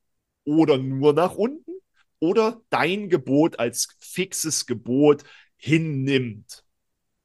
oder 0.43 0.77
nur 0.77 1.13
nach 1.13 1.35
unten 1.35 1.71
oder 2.19 2.61
dein 2.69 3.09
Gebot 3.09 3.59
als 3.59 3.95
fixes 3.99 4.65
Gebot 4.65 5.23
hinnimmt. 5.57 6.63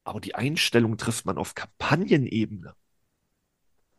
Aber 0.05 0.21
die 0.21 0.35
Einstellung 0.35 0.97
trifft 0.97 1.27
man 1.27 1.39
auf 1.39 1.55
Kampagnenebene. 1.55 2.75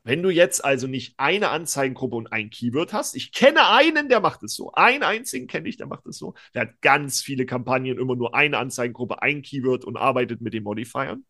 Wenn 0.08 0.24
du 0.24 0.30
jetzt 0.30 0.64
also 0.64 0.88
nicht 0.88 1.16
eine 1.18 1.50
Anzeigengruppe 1.50 2.16
und 2.16 2.32
ein 2.32 2.50
Keyword 2.50 2.94
hast, 2.94 3.14
ich 3.14 3.34
kenne 3.34 3.68
einen, 3.68 4.08
der 4.08 4.22
macht 4.22 4.42
es 4.42 4.56
so. 4.56 4.72
Einen 4.72 5.04
einzigen 5.04 5.48
kenne 5.48 5.68
ich, 5.68 5.76
der 5.76 5.88
macht 5.88 6.06
es 6.06 6.18
so. 6.18 6.34
Der 6.54 6.62
hat 6.62 6.80
ganz 6.80 7.22
viele 7.22 7.46
Kampagnen, 7.46 8.00
immer 8.00 8.16
nur 8.16 8.34
eine 8.34 8.58
Anzeigengruppe, 8.58 9.22
ein 9.22 9.42
Keyword 9.42 9.84
und 9.84 9.98
arbeitet 9.98 10.40
mit 10.40 10.54
den 10.54 10.64
Modifiern. 10.64 11.26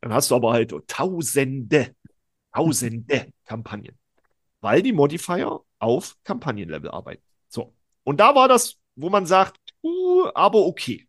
Dann 0.00 0.14
hast 0.14 0.30
du 0.30 0.36
aber 0.36 0.52
halt 0.52 0.72
tausende, 0.86 1.96
tausende 2.52 3.32
Kampagnen, 3.46 3.98
weil 4.64 4.82
die 4.82 4.92
Modifier 4.92 5.60
auf 5.78 6.16
Kampagnenlevel 6.24 6.90
arbeiten. 6.90 7.22
So. 7.48 7.74
Und 8.02 8.18
da 8.18 8.34
war 8.34 8.48
das, 8.48 8.76
wo 8.96 9.10
man 9.10 9.26
sagt, 9.26 9.58
uh, 9.82 10.28
aber 10.34 10.66
okay 10.66 11.08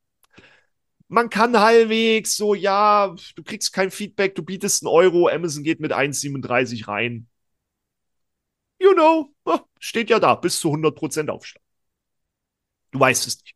man 1.08 1.30
kann 1.30 1.60
halbwegs 1.60 2.36
so, 2.36 2.56
ja, 2.56 3.16
du 3.36 3.44
kriegst 3.44 3.74
kein 3.74 3.92
Feedback, 3.92 4.36
du 4.36 4.44
bietest 4.44 4.84
einen 4.84 4.92
Euro, 4.92 5.28
Amazon 5.28 5.64
geht 5.64 5.80
mit 5.80 5.94
1,37 5.94 6.88
rein. 6.88 7.28
You 8.80 8.94
know, 8.94 9.34
steht 9.80 10.10
ja 10.10 10.20
da, 10.20 10.36
bis 10.36 10.60
zu 10.60 10.70
100% 10.70 11.30
Aufschlag. 11.30 11.64
Du 12.92 13.00
weißt 13.00 13.28
es 13.28 13.42
nicht. 13.42 13.56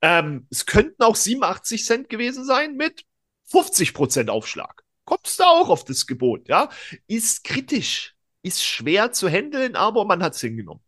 Ähm, 0.00 0.46
es 0.50 0.66
könnten 0.66 1.02
auch 1.02 1.16
87 1.16 1.84
Cent 1.84 2.08
gewesen 2.08 2.44
sein 2.44 2.76
mit 2.76 3.04
50% 3.50 4.28
Aufschlag. 4.28 4.84
Kommst 5.04 5.40
du 5.40 5.44
auch 5.44 5.70
auf 5.70 5.84
das 5.84 6.06
Gebot, 6.06 6.48
ja? 6.48 6.68
Ist 7.06 7.42
kritisch, 7.42 8.14
ist 8.42 8.64
schwer 8.64 9.12
zu 9.12 9.28
handeln, 9.28 9.76
aber 9.76 10.04
man 10.04 10.22
hat 10.22 10.34
es 10.34 10.40
hingenommen. 10.40 10.82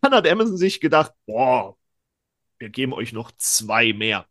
Dann 0.00 0.12
hat 0.12 0.28
Amazon 0.28 0.56
sich 0.56 0.80
gedacht, 0.80 1.12
boah, 1.26 1.76
wir 2.58 2.68
geben 2.68 2.92
euch 2.92 3.12
noch 3.12 3.32
zwei 3.38 3.92
mehr 3.92 4.26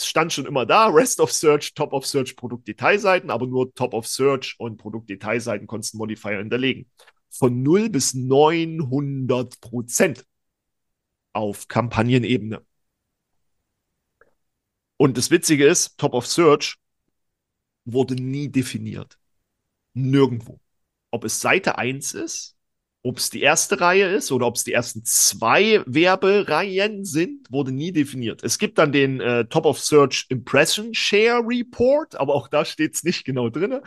es 0.00 0.06
stand 0.06 0.32
schon 0.32 0.46
immer 0.46 0.64
da, 0.64 0.88
Rest 0.88 1.20
of 1.20 1.30
Search, 1.32 1.74
Top 1.74 1.92
of 1.92 2.06
Search, 2.06 2.34
Produktdetailseiten, 2.36 3.30
aber 3.30 3.46
nur 3.46 3.74
Top 3.74 3.92
of 3.92 4.06
Search 4.06 4.56
und 4.58 4.78
Produktdetailseiten 4.78 5.66
konntest 5.66 5.94
Modifier 5.94 6.38
hinterlegen. 6.38 6.90
Von 7.28 7.62
0 7.62 7.90
bis 7.90 8.14
900 8.14 9.60
Prozent 9.60 10.24
auf 11.32 11.68
Kampagnenebene. 11.68 12.64
Und 14.96 15.16
das 15.18 15.30
Witzige 15.30 15.66
ist, 15.66 15.98
Top 15.98 16.14
of 16.14 16.26
Search 16.26 16.76
wurde 17.84 18.14
nie 18.14 18.48
definiert. 18.48 19.18
Nirgendwo. 19.92 20.60
Ob 21.10 21.24
es 21.24 21.40
Seite 21.40 21.78
1 21.78 22.14
ist 22.14 22.56
ob 23.02 23.16
es 23.16 23.30
die 23.30 23.40
erste 23.40 23.80
Reihe 23.80 24.08
ist 24.08 24.30
oder 24.30 24.46
ob 24.46 24.56
es 24.56 24.64
die 24.64 24.74
ersten 24.74 25.02
zwei 25.04 25.82
Werbereihen 25.86 27.04
sind, 27.06 27.50
wurde 27.50 27.72
nie 27.72 27.92
definiert. 27.92 28.44
Es 28.44 28.58
gibt 28.58 28.76
dann 28.76 28.92
den 28.92 29.20
äh, 29.20 29.46
Top 29.46 29.64
of 29.64 29.80
Search 29.80 30.26
Impression 30.28 30.92
Share 30.92 31.40
Report, 31.42 32.14
aber 32.20 32.34
auch 32.34 32.48
da 32.48 32.66
steht 32.66 32.94
es 32.94 33.02
nicht 33.02 33.24
genau 33.24 33.48
drin. 33.48 33.80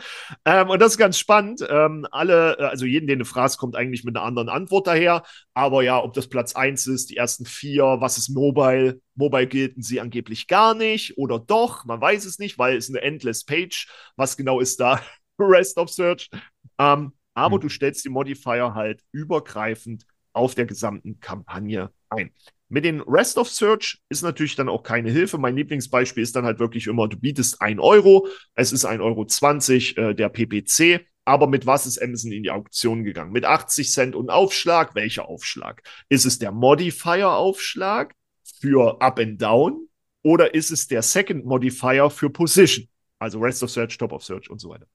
Ähm, 0.44 0.68
und 0.68 0.82
das 0.82 0.92
ist 0.92 0.98
ganz 0.98 1.16
spannend. 1.16 1.64
Ähm, 1.68 2.08
alle, 2.10 2.58
äh, 2.58 2.64
also 2.64 2.86
jeden, 2.86 3.06
den 3.06 3.20
du 3.20 3.24
fragst, 3.24 3.56
kommt 3.56 3.76
eigentlich 3.76 4.02
mit 4.02 4.16
einer 4.16 4.26
anderen 4.26 4.48
Antwort 4.48 4.88
daher. 4.88 5.22
Aber 5.54 5.84
ja, 5.84 6.02
ob 6.02 6.12
das 6.14 6.26
Platz 6.26 6.56
eins 6.56 6.88
ist, 6.88 7.10
die 7.10 7.16
ersten 7.16 7.44
vier, 7.44 7.84
was 8.00 8.18
ist 8.18 8.30
Mobile? 8.30 9.00
Mobile 9.14 9.46
gelten 9.46 9.82
sie 9.82 10.00
angeblich 10.00 10.48
gar 10.48 10.74
nicht 10.74 11.16
oder 11.16 11.38
doch, 11.38 11.84
man 11.84 12.00
weiß 12.00 12.24
es 12.24 12.40
nicht, 12.40 12.58
weil 12.58 12.76
es 12.76 12.88
eine 12.88 13.00
Endless 13.02 13.44
Page. 13.44 13.86
Was 14.16 14.36
genau 14.36 14.58
ist 14.58 14.80
da? 14.80 15.00
Rest 15.38 15.78
of 15.78 15.88
Search. 15.90 16.30
Ähm, 16.78 17.12
aber 17.34 17.56
mhm. 17.56 17.62
du 17.62 17.68
stellst 17.68 18.04
die 18.04 18.10
Modifier 18.10 18.74
halt 18.74 19.02
übergreifend 19.12 20.06
auf 20.32 20.54
der 20.54 20.66
gesamten 20.66 21.20
Kampagne 21.20 21.90
ein. 22.08 22.30
Mit 22.68 22.84
den 22.84 23.00
Rest 23.00 23.38
of 23.38 23.48
Search 23.48 24.02
ist 24.08 24.22
natürlich 24.22 24.56
dann 24.56 24.68
auch 24.68 24.82
keine 24.82 25.10
Hilfe. 25.10 25.38
Mein 25.38 25.56
Lieblingsbeispiel 25.56 26.22
ist 26.22 26.34
dann 26.34 26.44
halt 26.44 26.58
wirklich 26.58 26.86
immer, 26.86 27.08
du 27.08 27.16
bietest 27.16 27.60
1 27.60 27.80
Euro, 27.80 28.26
es 28.54 28.72
ist 28.72 28.86
1,20 28.86 29.98
Euro 29.98 30.10
äh, 30.10 30.14
der 30.14 30.28
PPC, 30.28 31.06
aber 31.24 31.46
mit 31.46 31.66
was 31.66 31.86
ist 31.86 32.02
Amazon 32.02 32.32
in 32.32 32.42
die 32.42 32.50
Auktion 32.50 33.04
gegangen? 33.04 33.32
Mit 33.32 33.44
80 33.44 33.90
Cent 33.90 34.14
und 34.14 34.30
Aufschlag. 34.30 34.94
Welcher 34.94 35.28
Aufschlag? 35.28 35.82
Ist 36.08 36.24
es 36.24 36.38
der 36.38 36.52
Modifier-Aufschlag 36.52 38.14
für 38.60 39.00
Up 39.00 39.18
and 39.18 39.40
Down 39.40 39.88
oder 40.22 40.54
ist 40.54 40.70
es 40.70 40.86
der 40.86 41.02
Second 41.02 41.44
Modifier 41.44 42.10
für 42.10 42.30
Position? 42.30 42.88
Also 43.18 43.38
Rest 43.38 43.62
of 43.62 43.70
Search, 43.70 43.96
Top 43.96 44.12
of 44.12 44.24
Search 44.24 44.50
und 44.50 44.60
so 44.60 44.68
weiter. 44.68 44.86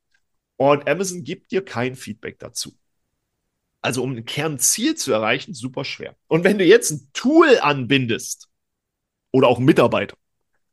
Und 0.59 0.89
Amazon 0.89 1.23
gibt 1.23 1.53
dir 1.53 1.63
kein 1.63 1.95
Feedback 1.95 2.37
dazu. 2.37 2.77
Also 3.81 4.03
um 4.03 4.13
ein 4.13 4.25
Kernziel 4.25 4.95
zu 4.95 5.13
erreichen, 5.13 5.53
super 5.53 5.85
schwer. 5.85 6.17
Und 6.27 6.43
wenn 6.43 6.57
du 6.57 6.65
jetzt 6.65 6.91
ein 6.91 7.09
Tool 7.13 7.59
anbindest 7.61 8.49
oder 9.31 9.47
auch 9.47 9.55
einen 9.55 9.65
Mitarbeiter, 9.65 10.17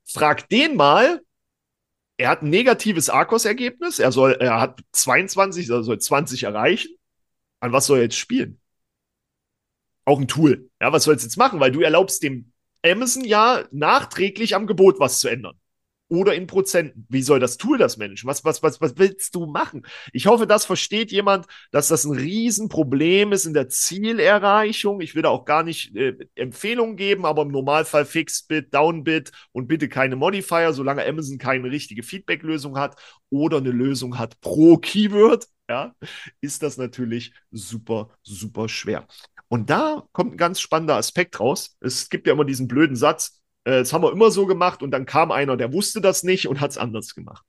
frag 0.04 0.48
den 0.48 0.74
mal, 0.74 1.22
er 2.16 2.30
hat 2.30 2.42
ein 2.42 2.50
negatives 2.50 3.08
Arcos-Ergebnis, 3.08 4.00
er 4.00 4.10
soll, 4.10 4.32
er 4.40 4.60
hat 4.60 4.80
22, 4.90 5.70
er 5.70 5.84
soll 5.84 6.00
20 6.00 6.42
erreichen. 6.42 6.96
An 7.60 7.72
was 7.72 7.86
soll 7.86 7.98
er 7.98 8.04
jetzt 8.04 8.16
spielen? 8.16 8.60
Auch 10.04 10.18
ein 10.18 10.26
Tool. 10.26 10.68
Ja, 10.80 10.92
was 10.92 11.04
soll 11.04 11.14
es 11.14 11.22
jetzt 11.22 11.36
machen? 11.36 11.60
Weil 11.60 11.70
du 11.70 11.80
erlaubst 11.82 12.24
dem 12.24 12.52
Amazon 12.84 13.22
ja 13.22 13.64
nachträglich 13.70 14.56
am 14.56 14.66
Gebot 14.66 14.98
was 14.98 15.20
zu 15.20 15.28
ändern 15.28 15.56
oder 16.08 16.34
in 16.34 16.46
Prozenten. 16.46 17.06
Wie 17.08 17.22
soll 17.22 17.40
das 17.40 17.56
Tool 17.56 17.78
das 17.78 17.96
managen? 17.96 18.28
Was, 18.28 18.44
was, 18.44 18.62
was, 18.62 18.80
was 18.80 18.96
willst 18.96 19.34
du 19.34 19.46
machen? 19.46 19.86
Ich 20.12 20.26
hoffe, 20.26 20.46
das 20.46 20.64
versteht 20.64 21.10
jemand, 21.10 21.46
dass 21.72 21.88
das 21.88 22.04
ein 22.04 22.16
Riesenproblem 22.16 23.32
ist 23.32 23.44
in 23.44 23.54
der 23.54 23.68
Zielerreichung. 23.68 25.00
Ich 25.00 25.14
will 25.14 25.22
da 25.22 25.30
auch 25.30 25.44
gar 25.44 25.62
nicht 25.62 25.94
äh, 25.96 26.16
Empfehlungen 26.34 26.96
geben, 26.96 27.26
aber 27.26 27.42
im 27.42 27.50
Normalfall 27.50 28.04
Fixed-Bit, 28.04 28.72
Down-Bit 28.72 29.32
und 29.52 29.66
bitte 29.66 29.88
keine 29.88 30.16
Modifier, 30.16 30.72
solange 30.72 31.04
Amazon 31.04 31.38
keine 31.38 31.70
richtige 31.70 32.02
Feedback-Lösung 32.02 32.78
hat 32.78 32.96
oder 33.30 33.58
eine 33.58 33.70
Lösung 33.70 34.18
hat 34.18 34.40
pro 34.40 34.76
Keyword, 34.76 35.46
ja, 35.68 35.94
ist 36.40 36.62
das 36.62 36.76
natürlich 36.76 37.32
super, 37.50 38.10
super 38.22 38.68
schwer. 38.68 39.06
Und 39.48 39.70
da 39.70 40.06
kommt 40.12 40.34
ein 40.34 40.36
ganz 40.36 40.60
spannender 40.60 40.96
Aspekt 40.96 41.38
raus. 41.40 41.76
Es 41.80 42.08
gibt 42.08 42.26
ja 42.26 42.32
immer 42.32 42.44
diesen 42.44 42.68
blöden 42.68 42.96
Satz, 42.96 43.40
äh, 43.66 43.80
das 43.80 43.92
haben 43.92 44.02
wir 44.02 44.12
immer 44.12 44.30
so 44.30 44.46
gemacht 44.46 44.82
und 44.82 44.92
dann 44.92 45.04
kam 45.06 45.32
einer, 45.32 45.56
der 45.56 45.72
wusste 45.72 46.00
das 46.00 46.22
nicht 46.22 46.48
und 46.48 46.60
hat 46.60 46.70
es 46.70 46.78
anders 46.78 47.14
gemacht. 47.14 47.44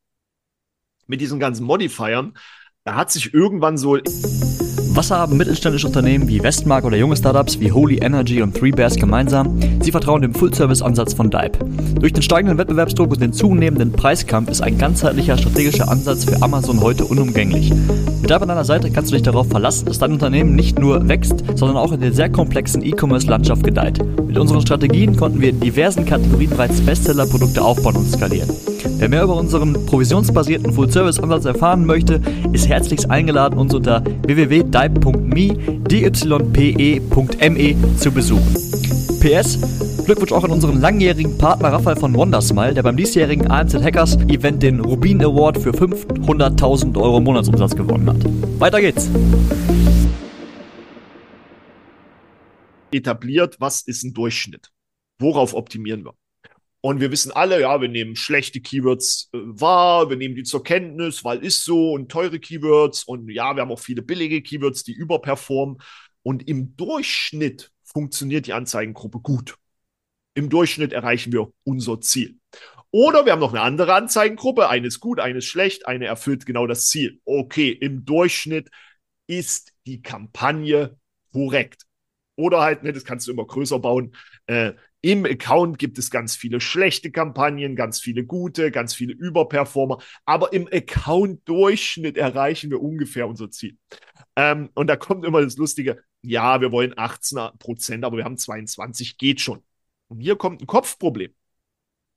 Mit 1.05 1.21
diesen 1.21 1.39
ganzen 1.39 1.65
Modifiern, 1.65 2.37
da 2.83 2.95
hat 2.95 3.11
sich 3.11 3.33
irgendwann 3.33 3.77
so 3.77 3.97
was 4.97 5.11
haben 5.11 5.37
mittelständische 5.37 5.85
Unternehmen 5.85 6.27
wie 6.27 6.41
Westmark 6.41 6.83
oder 6.83 6.97
junge 6.97 7.15
Startups 7.15 7.59
wie 7.59 7.71
Holy 7.71 7.97
Energy 7.97 8.41
und 8.41 8.57
Three 8.57 8.71
Bears 8.71 8.95
gemeinsam? 8.95 9.59
Sie 9.79 9.91
vertrauen 9.91 10.23
dem 10.23 10.33
Full-Service-Ansatz 10.33 11.13
von 11.13 11.29
Dive. 11.29 11.51
Durch 11.99 12.13
den 12.13 12.23
steigenden 12.23 12.57
Wettbewerbsdruck 12.57 13.11
und 13.11 13.21
den 13.21 13.31
zunehmenden 13.31 13.91
Preiskampf 13.91 14.49
ist 14.49 14.61
ein 14.61 14.79
ganzheitlicher 14.79 15.37
strategischer 15.37 15.87
Ansatz 15.87 16.25
für 16.25 16.41
Amazon 16.41 16.81
heute 16.81 17.05
unumgänglich. 17.05 17.71
Mit 18.21 18.31
Dive 18.31 18.41
an 18.41 18.47
deiner 18.47 18.65
Seite 18.65 18.89
kannst 18.89 19.11
du 19.11 19.15
dich 19.15 19.23
darauf 19.23 19.47
verlassen, 19.47 19.85
dass 19.85 19.99
dein 19.99 20.13
Unternehmen 20.13 20.55
nicht 20.55 20.79
nur 20.79 21.07
wächst, 21.07 21.43
sondern 21.53 21.77
auch 21.77 21.91
in 21.91 22.01
der 22.01 22.11
sehr 22.11 22.31
komplexen 22.31 22.83
E-Commerce-Landschaft 22.83 23.63
gedeiht. 23.63 23.99
Mit 24.25 24.35
unseren 24.39 24.61
Strategien 24.61 25.15
konnten 25.15 25.39
wir 25.41 25.49
in 25.49 25.59
diversen 25.59 26.07
Kategorien 26.07 26.49
bereits 26.49 26.81
Bestseller-Produkte 26.81 27.61
aufbauen 27.61 27.97
und 27.97 28.09
skalieren. 28.09 28.49
Wer 28.97 29.09
mehr 29.09 29.23
über 29.23 29.35
unseren 29.35 29.73
provisionsbasierten 29.85 30.73
Full-Service-Ansatz 30.73 31.45
erfahren 31.45 31.85
möchte, 31.85 32.19
ist 32.51 32.67
herzlichst 32.67 33.11
eingeladen, 33.11 33.59
uns 33.59 33.75
unter 33.75 34.03
www.dype.me 34.25 34.86
dype.me 34.89 36.27
zu 37.97 38.11
besuchen. 38.11 38.53
PS, 39.19 40.05
Glückwunsch 40.05 40.31
auch 40.31 40.43
an 40.43 40.51
unseren 40.51 40.79
langjährigen 40.79 41.37
Partner 41.37 41.73
Raphael 41.73 41.97
von 41.97 42.13
Wondersmile, 42.15 42.73
der 42.73 42.83
beim 42.83 42.95
diesjährigen 42.95 43.49
AMZ 43.49 43.75
Hackers 43.75 44.15
Event 44.27 44.63
den 44.63 44.79
Rubin 44.79 45.23
Award 45.23 45.57
für 45.57 45.71
500.000 45.71 46.97
Euro 47.01 47.19
Monatsumsatz 47.19 47.75
gewonnen 47.75 48.09
hat. 48.09 48.23
Weiter 48.59 48.79
geht's! 48.79 49.09
Etabliert, 52.91 53.59
was 53.59 53.81
ist 53.81 54.03
ein 54.03 54.13
Durchschnitt? 54.13 54.71
Worauf 55.19 55.53
optimieren 55.53 56.05
wir? 56.05 56.13
Und 56.87 57.01
wir 57.01 57.11
wissen 57.11 57.33
alle, 57.33 57.59
ja, 57.59 57.81
wir 57.81 57.89
nehmen 57.89 58.15
schlechte 58.15 58.61
Keywords 58.61 59.29
äh, 59.33 59.39
wahr, 59.41 60.09
wir 60.09 60.15
nehmen 60.15 60.35
die 60.35 60.43
zur 60.43 60.63
Kenntnis, 60.63 61.25
weil 61.25 61.43
ist 61.43 61.65
so 61.65 61.91
und 61.91 62.09
teure 62.09 62.39
Keywords 62.39 63.03
und 63.03 63.29
ja, 63.29 63.53
wir 63.53 63.61
haben 63.61 63.71
auch 63.73 63.79
viele 63.79 64.01
billige 64.01 64.41
Keywords, 64.41 64.85
die 64.85 64.93
überperformen. 64.93 65.79
Und 66.23 66.47
im 66.47 66.77
Durchschnitt 66.77 67.73
funktioniert 67.83 68.47
die 68.47 68.53
Anzeigengruppe 68.53 69.19
gut. 69.19 69.57
Im 70.33 70.49
Durchschnitt 70.49 70.93
erreichen 70.93 71.33
wir 71.33 71.51
unser 71.65 71.99
Ziel. 71.99 72.39
Oder 72.91 73.25
wir 73.25 73.33
haben 73.33 73.41
noch 73.41 73.51
eine 73.51 73.63
andere 73.63 73.93
Anzeigengruppe, 73.93 74.69
eine 74.69 74.87
ist 74.87 75.01
gut, 75.01 75.19
eine 75.19 75.39
ist 75.39 75.45
schlecht, 75.45 75.89
eine 75.89 76.05
erfüllt 76.05 76.45
genau 76.45 76.67
das 76.67 76.87
Ziel. 76.87 77.19
Okay, 77.25 77.69
im 77.69 78.05
Durchschnitt 78.05 78.69
ist 79.27 79.73
die 79.85 80.01
Kampagne 80.01 80.97
korrekt. 81.33 81.83
Oder 82.37 82.61
halt, 82.61 82.83
ne, 82.83 82.93
das 82.93 83.03
kannst 83.03 83.27
du 83.27 83.33
immer 83.33 83.45
größer 83.45 83.79
bauen. 83.79 84.15
Äh, 84.45 84.71
Im 85.01 85.25
Account 85.25 85.77
gibt 85.77 85.97
es 85.99 86.09
ganz 86.09 86.35
viele 86.35 86.59
schlechte 86.59 87.11
Kampagnen, 87.11 87.75
ganz 87.75 87.99
viele 87.99 88.25
gute, 88.25 88.71
ganz 88.71 88.93
viele 88.95 89.13
Überperformer. 89.13 89.99
Aber 90.25 90.53
im 90.53 90.67
Account-Durchschnitt 90.71 92.17
erreichen 92.17 92.71
wir 92.71 92.81
ungefähr 92.81 93.27
unser 93.27 93.51
Ziel. 93.51 93.77
Ähm, 94.35 94.69
und 94.73 94.87
da 94.87 94.95
kommt 94.95 95.25
immer 95.25 95.41
das 95.41 95.57
Lustige, 95.57 96.03
ja, 96.21 96.61
wir 96.61 96.71
wollen 96.71 96.93
18 96.97 97.57
Prozent, 97.59 98.03
aber 98.03 98.17
wir 98.17 98.25
haben 98.25 98.37
22, 98.37 99.17
geht 99.17 99.39
schon. 99.39 99.63
Und 100.07 100.19
hier 100.19 100.35
kommt 100.35 100.61
ein 100.61 100.67
Kopfproblem. 100.67 101.33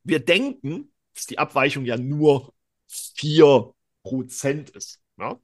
Wir 0.02 0.20
denken, 0.20 0.92
dass 1.14 1.26
die 1.26 1.38
Abweichung 1.38 1.84
ja 1.84 1.98
nur 1.98 2.54
4% 2.88 4.74
ist. 4.74 5.00
Ja? 5.18 5.38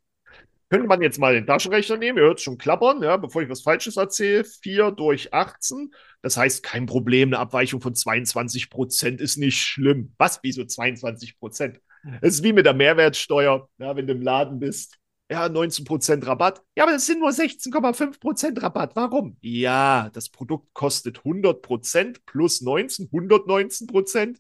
Könnte 0.69 0.89
man 0.89 1.01
jetzt 1.01 1.21
mal 1.21 1.33
den 1.33 1.47
Taschenrechner 1.47 1.97
nehmen, 1.97 2.19
ihr 2.19 2.25
hört 2.25 2.39
es 2.39 2.45
schon 2.45 2.59
klappern, 2.59 3.01
ja, 3.01 3.17
bevor 3.17 3.41
ich 3.43 3.49
was 3.49 3.63
Falsches 3.63 3.97
erzähle. 3.97 4.43
4 4.43 4.91
durch 4.91 5.33
18. 5.33 5.93
Das 6.23 6.37
heißt, 6.37 6.65
kein 6.65 6.87
Problem, 6.87 7.29
eine 7.29 7.39
Abweichung 7.39 7.81
von 7.81 7.95
22% 7.95 9.21
ist 9.21 9.37
nicht 9.37 9.61
schlimm. 9.61 10.13
Was? 10.19 10.41
Wieso 10.43 10.63
22% 10.63 11.79
Es 12.21 12.35
ist 12.35 12.43
wie 12.43 12.53
mit 12.53 12.67
der 12.67 12.75
Mehrwertsteuer, 12.75 13.69
ja, 13.79 13.97
wenn 13.97 14.09
du 14.09 14.15
im 14.15 14.23
Laden 14.23 14.59
bist. 14.59 14.99
Ja, 15.31 15.47
19% 15.47 16.27
Rabatt. 16.27 16.63
Ja, 16.77 16.85
aber 16.85 16.93
das 16.93 17.07
sind 17.07 17.21
nur 17.21 17.31
16,5% 17.31 18.61
Rabatt. 18.61 18.95
Warum? 18.97 19.37
Ja, 19.41 20.11
das 20.13 20.29
Produkt 20.29 20.73
kostet 20.75 21.21
100% 21.21 22.19
plus 22.27 22.61
19, 22.61 23.09
119% 23.11 24.37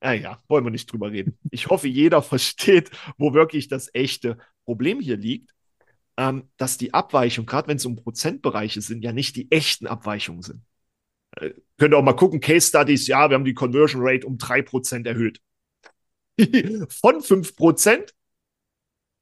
Naja, 0.00 0.38
wollen 0.48 0.64
wir 0.64 0.70
nicht 0.70 0.90
drüber 0.90 1.10
reden. 1.10 1.38
Ich 1.50 1.68
hoffe, 1.68 1.88
jeder 1.88 2.22
versteht, 2.22 2.90
wo 3.18 3.34
wirklich 3.34 3.68
das 3.68 3.90
echte 3.94 4.38
Problem 4.64 5.00
hier 5.00 5.18
liegt 5.18 5.55
ähm, 6.16 6.48
dass 6.56 6.78
die 6.78 6.94
Abweichung, 6.94 7.46
gerade 7.46 7.68
wenn 7.68 7.76
es 7.76 7.86
um 7.86 7.96
Prozentbereiche 7.96 8.80
sind, 8.80 9.02
ja 9.02 9.12
nicht 9.12 9.36
die 9.36 9.50
echten 9.50 9.86
Abweichungen 9.86 10.42
sind. 10.42 10.62
Äh, 11.32 11.50
könnt 11.78 11.94
ihr 11.94 11.98
auch 11.98 12.02
mal 12.02 12.14
gucken, 12.14 12.40
Case 12.40 12.68
Studies, 12.68 13.06
ja, 13.06 13.28
wir 13.28 13.34
haben 13.34 13.44
die 13.44 13.54
Conversion 13.54 14.02
Rate 14.04 14.26
um 14.26 14.38
3% 14.38 15.06
erhöht. 15.06 15.40
Von 17.00 17.20
5% 17.20 18.12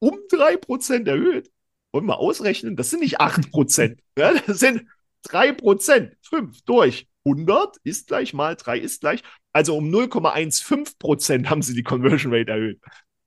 um 0.00 0.18
3% 0.30 1.08
erhöht. 1.08 1.50
Wollen 1.92 2.06
wir 2.06 2.18
ausrechnen? 2.18 2.76
Das 2.76 2.90
sind 2.90 3.00
nicht 3.00 3.20
8%. 3.20 3.98
ja, 4.18 4.34
das 4.46 4.58
sind 4.58 4.88
3%. 5.26 6.12
5 6.22 6.62
durch 6.62 7.08
100 7.24 7.78
ist 7.84 8.08
gleich 8.08 8.34
mal 8.34 8.56
3 8.56 8.78
ist 8.78 9.00
gleich. 9.00 9.22
Also 9.52 9.76
um 9.76 9.88
0,15% 9.90 11.46
haben 11.48 11.62
sie 11.62 11.74
die 11.74 11.82
Conversion 11.82 12.34
Rate 12.34 12.50
erhöht. 12.50 12.80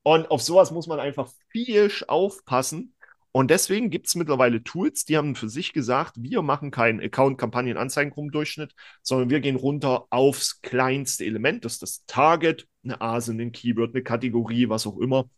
Und 0.03 0.29
auf 0.29 0.41
sowas 0.41 0.71
muss 0.71 0.87
man 0.87 0.99
einfach 0.99 1.31
viel 1.49 1.91
aufpassen. 2.07 2.95
Und 3.37 3.51
deswegen 3.51 3.91
gibt 3.91 4.07
es 4.07 4.15
mittlerweile 4.15 4.63
Tools, 4.63 5.05
die 5.05 5.15
haben 5.15 5.35
für 5.35 5.47
sich 5.47 5.71
gesagt, 5.71 6.15
wir 6.17 6.41
machen 6.41 6.71
keinen 6.71 6.99
Account-Kampagnen-Anzeigengrundurchschnitt, 6.99 8.73
sondern 9.03 9.29
wir 9.29 9.41
gehen 9.41 9.57
runter 9.57 10.07
aufs 10.09 10.59
kleinste 10.63 11.23
Element. 11.23 11.63
Das 11.63 11.73
ist 11.73 11.83
das 11.83 12.05
Target, 12.07 12.67
eine 12.83 12.99
ASIN, 12.99 13.39
ein 13.39 13.51
Keyword, 13.51 13.93
eine 13.93 14.01
Kategorie, 14.01 14.69
was 14.69 14.87
auch 14.87 14.97
immer. 14.97 15.29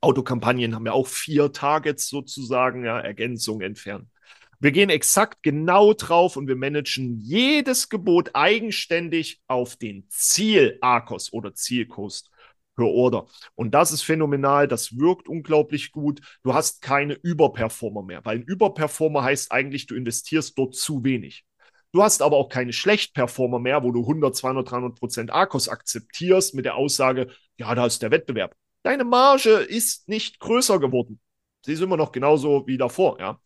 Autokampagnen 0.00 0.74
haben 0.74 0.86
ja 0.86 0.92
auch 0.92 1.06
vier 1.06 1.52
Targets 1.52 2.08
sozusagen, 2.08 2.86
ja, 2.86 2.98
Ergänzung 2.98 3.60
entfernen. 3.60 4.10
Wir 4.58 4.72
gehen 4.72 4.88
exakt 4.88 5.42
genau 5.42 5.92
drauf 5.92 6.38
und 6.38 6.48
wir 6.48 6.56
managen 6.56 7.20
jedes 7.20 7.90
Gebot 7.90 8.30
eigenständig 8.32 9.42
auf 9.48 9.76
den 9.76 10.06
Ziel-ARCOS 10.08 11.34
oder 11.34 11.52
Zielkost 11.52 12.30
per 12.78 12.86
Order. 12.86 13.26
Und 13.56 13.74
das 13.74 13.90
ist 13.90 14.02
phänomenal, 14.02 14.68
das 14.68 14.96
wirkt 14.96 15.28
unglaublich 15.28 15.90
gut. 15.90 16.20
Du 16.44 16.54
hast 16.54 16.80
keine 16.80 17.14
Überperformer 17.14 18.02
mehr, 18.02 18.24
weil 18.24 18.38
ein 18.38 18.44
Überperformer 18.44 19.24
heißt 19.24 19.50
eigentlich, 19.50 19.86
du 19.86 19.96
investierst 19.96 20.56
dort 20.56 20.76
zu 20.76 21.02
wenig. 21.02 21.44
Du 21.92 22.02
hast 22.02 22.22
aber 22.22 22.36
auch 22.36 22.48
keine 22.48 22.72
Schlechtperformer 22.72 23.58
mehr, 23.58 23.82
wo 23.82 23.90
du 23.90 24.02
100, 24.02 24.36
200, 24.36 24.70
300 24.70 24.98
Prozent 24.98 25.32
Akkus 25.32 25.68
akzeptierst 25.68 26.54
mit 26.54 26.66
der 26.66 26.76
Aussage, 26.76 27.28
ja, 27.56 27.74
da 27.74 27.86
ist 27.86 28.00
der 28.00 28.12
Wettbewerb. 28.12 28.54
Deine 28.84 29.04
Marge 29.04 29.50
ist 29.50 30.08
nicht 30.08 30.38
größer 30.38 30.78
geworden. 30.78 31.18
Sie 31.64 31.72
ist 31.72 31.80
immer 31.80 31.96
noch 31.96 32.12
genauso 32.12 32.66
wie 32.68 32.78
davor, 32.78 33.18
ja. 33.18 33.40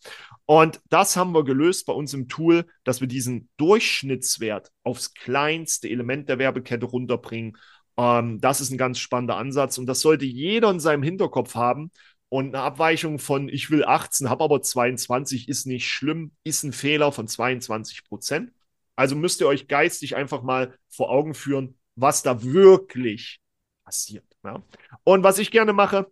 Und 0.44 0.82
das 0.90 1.16
haben 1.16 1.32
wir 1.32 1.44
gelöst 1.44 1.86
bei 1.86 1.94
uns 1.94 2.12
im 2.12 2.28
Tool, 2.28 2.66
dass 2.84 3.00
wir 3.00 3.08
diesen 3.08 3.48
Durchschnittswert 3.56 4.70
aufs 4.82 5.14
kleinste 5.14 5.88
Element 5.88 6.28
der 6.28 6.38
Werbekette 6.38 6.84
runterbringen 6.84 7.56
ähm, 8.02 8.40
das 8.40 8.60
ist 8.60 8.70
ein 8.70 8.78
ganz 8.78 8.98
spannender 8.98 9.36
Ansatz 9.36 9.78
und 9.78 9.86
das 9.86 10.00
sollte 10.00 10.24
jeder 10.24 10.70
in 10.70 10.80
seinem 10.80 11.02
Hinterkopf 11.02 11.54
haben. 11.54 11.90
Und 12.28 12.54
eine 12.54 12.64
Abweichung 12.64 13.18
von, 13.18 13.48
ich 13.48 13.70
will 13.70 13.84
18, 13.84 14.30
habe 14.30 14.42
aber 14.44 14.62
22, 14.62 15.48
ist 15.48 15.66
nicht 15.66 15.86
schlimm, 15.86 16.32
ist 16.44 16.62
ein 16.62 16.72
Fehler 16.72 17.12
von 17.12 17.28
22 17.28 18.04
Prozent. 18.04 18.52
Also 18.96 19.14
müsst 19.16 19.40
ihr 19.40 19.46
euch 19.46 19.68
geistig 19.68 20.16
einfach 20.16 20.42
mal 20.42 20.74
vor 20.88 21.10
Augen 21.10 21.34
führen, 21.34 21.78
was 21.94 22.22
da 22.22 22.42
wirklich 22.42 23.40
passiert. 23.84 24.24
Ja? 24.44 24.62
Und 25.04 25.22
was 25.22 25.38
ich 25.38 25.50
gerne 25.50 25.74
mache, 25.74 26.10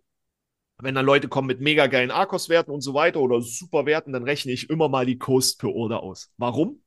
wenn 0.77 0.95
dann 0.95 1.05
Leute 1.05 1.27
kommen 1.27 1.47
mit 1.47 1.59
mega 1.59 1.87
geilen 1.87 2.11
Arcos-Werten 2.11 2.71
und 2.71 2.81
so 2.81 2.93
weiter 2.93 3.19
oder 3.19 3.41
super 3.41 3.85
Werten, 3.85 4.13
dann 4.13 4.23
rechne 4.23 4.51
ich 4.51 4.69
immer 4.69 4.89
mal 4.89 5.05
die 5.05 5.17
Cost 5.17 5.59
per 5.59 5.71
Order 5.71 6.03
aus. 6.03 6.31
Warum? 6.37 6.81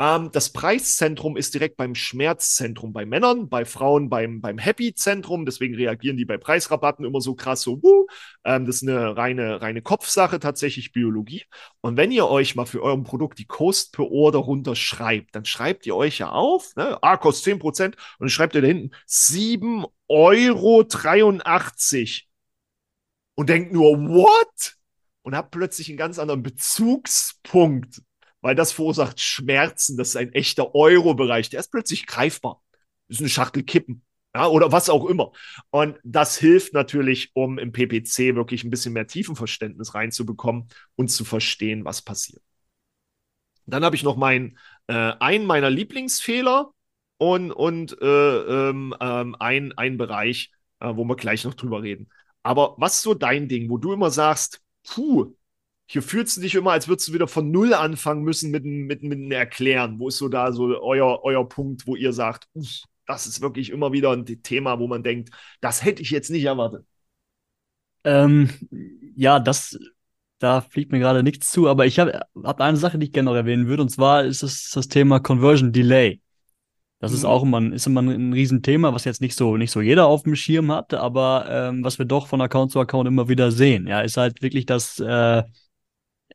Ähm, 0.00 0.30
das 0.32 0.50
Preiszentrum 0.50 1.36
ist 1.36 1.54
direkt 1.54 1.76
beim 1.76 1.94
Schmerzzentrum 1.94 2.92
bei 2.92 3.04
Männern, 3.04 3.48
bei 3.48 3.64
Frauen 3.64 4.08
beim, 4.08 4.40
beim 4.40 4.58
Happy-Zentrum. 4.58 5.44
Deswegen 5.44 5.74
reagieren 5.74 6.16
die 6.16 6.24
bei 6.24 6.38
Preisrabatten 6.38 7.04
immer 7.04 7.20
so 7.20 7.34
krass 7.34 7.62
so, 7.62 7.82
wuh. 7.82 8.06
Ähm, 8.44 8.64
das 8.64 8.76
ist 8.76 8.88
eine 8.88 9.16
reine, 9.16 9.60
reine 9.60 9.82
Kopfsache, 9.82 10.38
tatsächlich 10.38 10.92
Biologie. 10.92 11.44
Und 11.80 11.96
wenn 11.96 12.12
ihr 12.12 12.28
euch 12.28 12.54
mal 12.54 12.66
für 12.66 12.82
euer 12.82 13.02
Produkt 13.02 13.38
die 13.38 13.46
Cost 13.46 13.92
per 13.92 14.08
Order 14.10 14.38
runterschreibt, 14.38 15.34
dann 15.34 15.44
schreibt 15.44 15.86
ihr 15.86 15.96
euch 15.96 16.18
ja 16.18 16.30
auf, 16.30 16.76
ne? 16.76 17.02
A 17.02 17.16
kostet 17.16 17.54
10% 17.54 17.86
und 17.86 17.96
dann 18.20 18.28
schreibt 18.28 18.54
ihr 18.54 18.62
da 18.62 18.68
hinten 18.68 18.94
7,83 19.08 19.86
Euro 20.08 20.86
und 23.34 23.48
denkt 23.48 23.72
nur, 23.72 23.98
what? 24.08 24.74
Und 25.22 25.34
habt 25.36 25.50
plötzlich 25.50 25.88
einen 25.88 25.98
ganz 25.98 26.18
anderen 26.18 26.42
Bezugspunkt 26.42 28.02
weil 28.40 28.54
das 28.54 28.72
verursacht 28.72 29.20
Schmerzen. 29.20 29.96
Das 29.96 30.08
ist 30.10 30.16
ein 30.16 30.32
echter 30.32 30.74
Euro-Bereich. 30.74 31.50
Der 31.50 31.60
ist 31.60 31.70
plötzlich 31.70 32.06
greifbar. 32.06 32.62
Das 33.08 33.16
ist 33.16 33.20
eine 33.20 33.28
Schachtel 33.30 33.62
Kippen. 33.62 34.02
Ja, 34.34 34.46
oder 34.48 34.70
was 34.72 34.90
auch 34.90 35.06
immer. 35.06 35.32
Und 35.70 35.98
das 36.04 36.36
hilft 36.38 36.74
natürlich, 36.74 37.30
um 37.34 37.58
im 37.58 37.72
PPC 37.72 38.36
wirklich 38.36 38.62
ein 38.62 38.70
bisschen 38.70 38.92
mehr 38.92 39.06
Tiefenverständnis 39.06 39.94
reinzubekommen 39.94 40.68
und 40.96 41.08
zu 41.08 41.24
verstehen, 41.24 41.84
was 41.84 42.02
passiert. 42.02 42.42
Dann 43.66 43.84
habe 43.84 43.96
ich 43.96 44.02
noch 44.02 44.16
mein, 44.16 44.58
äh, 44.86 44.94
einen 44.94 45.46
meiner 45.46 45.70
Lieblingsfehler 45.70 46.70
und, 47.18 47.52
und 47.52 48.00
äh, 48.00 48.06
ähm, 48.68 48.94
ähm, 49.00 49.36
ein, 49.38 49.72
ein 49.76 49.98
Bereich, 49.98 50.52
äh, 50.80 50.94
wo 50.94 51.04
wir 51.04 51.16
gleich 51.16 51.44
noch 51.44 51.54
drüber 51.54 51.82
reden. 51.82 52.08
Aber 52.42 52.76
was 52.78 52.96
ist 52.96 53.02
so 53.02 53.14
dein 53.14 53.48
Ding, 53.48 53.68
wo 53.68 53.78
du 53.78 53.92
immer 53.92 54.10
sagst, 54.10 54.62
puh, 54.84 55.34
hier 55.90 56.02
fühlst 56.02 56.36
du 56.36 56.42
dich 56.42 56.54
immer, 56.54 56.72
als 56.72 56.86
würdest 56.86 57.08
du 57.08 57.14
wieder 57.14 57.26
von 57.26 57.50
Null 57.50 57.72
anfangen 57.72 58.22
müssen 58.22 58.50
mit, 58.50 58.62
mit, 58.64 59.02
mit 59.02 59.18
einem 59.18 59.32
Erklären. 59.32 59.98
Wo 59.98 60.08
ist 60.08 60.18
so 60.18 60.28
da 60.28 60.52
so 60.52 60.78
euer, 60.82 61.20
euer 61.24 61.48
Punkt, 61.48 61.86
wo 61.86 61.96
ihr 61.96 62.12
sagt, 62.12 62.46
das 63.06 63.26
ist 63.26 63.40
wirklich 63.40 63.70
immer 63.70 63.90
wieder 63.90 64.12
ein 64.12 64.26
Thema, 64.42 64.78
wo 64.78 64.86
man 64.86 65.02
denkt, 65.02 65.30
das 65.62 65.82
hätte 65.82 66.02
ich 66.02 66.10
jetzt 66.10 66.28
nicht 66.30 66.44
erwartet? 66.44 66.84
Ähm, 68.04 68.50
ja, 69.16 69.40
das, 69.40 69.78
da 70.38 70.60
fliegt 70.60 70.92
mir 70.92 70.98
gerade 70.98 71.22
nichts 71.22 71.50
zu, 71.50 71.68
aber 71.68 71.86
ich 71.86 71.98
habe 71.98 72.20
hab 72.44 72.60
eine 72.60 72.76
Sache, 72.76 72.98
die 72.98 73.06
ich 73.06 73.12
gerne 73.12 73.30
noch 73.30 73.36
erwähnen 73.36 73.66
würde, 73.66 73.82
und 73.82 73.88
zwar 73.88 74.24
ist 74.24 74.42
es 74.42 74.68
das 74.68 74.88
Thema 74.88 75.20
Conversion 75.20 75.72
Delay. 75.72 76.20
Das 77.00 77.12
mhm. 77.12 77.16
ist 77.16 77.24
auch 77.24 77.42
immer, 77.44 77.72
ist 77.72 77.86
immer 77.86 78.02
ein 78.02 78.34
Riesenthema, 78.34 78.92
was 78.92 79.04
jetzt 79.04 79.22
nicht 79.22 79.36
so, 79.36 79.56
nicht 79.56 79.70
so 79.70 79.80
jeder 79.80 80.06
auf 80.06 80.24
dem 80.24 80.36
Schirm 80.36 80.70
hat, 80.70 80.92
aber 80.92 81.46
ähm, 81.48 81.82
was 81.82 81.98
wir 81.98 82.04
doch 82.04 82.26
von 82.26 82.42
Account 82.42 82.72
zu 82.72 82.80
Account 82.80 83.08
immer 83.08 83.30
wieder 83.30 83.50
sehen. 83.52 83.86
Ja, 83.86 84.02
ist 84.02 84.18
halt 84.18 84.42
wirklich 84.42 84.66
das, 84.66 85.00
äh, 85.00 85.44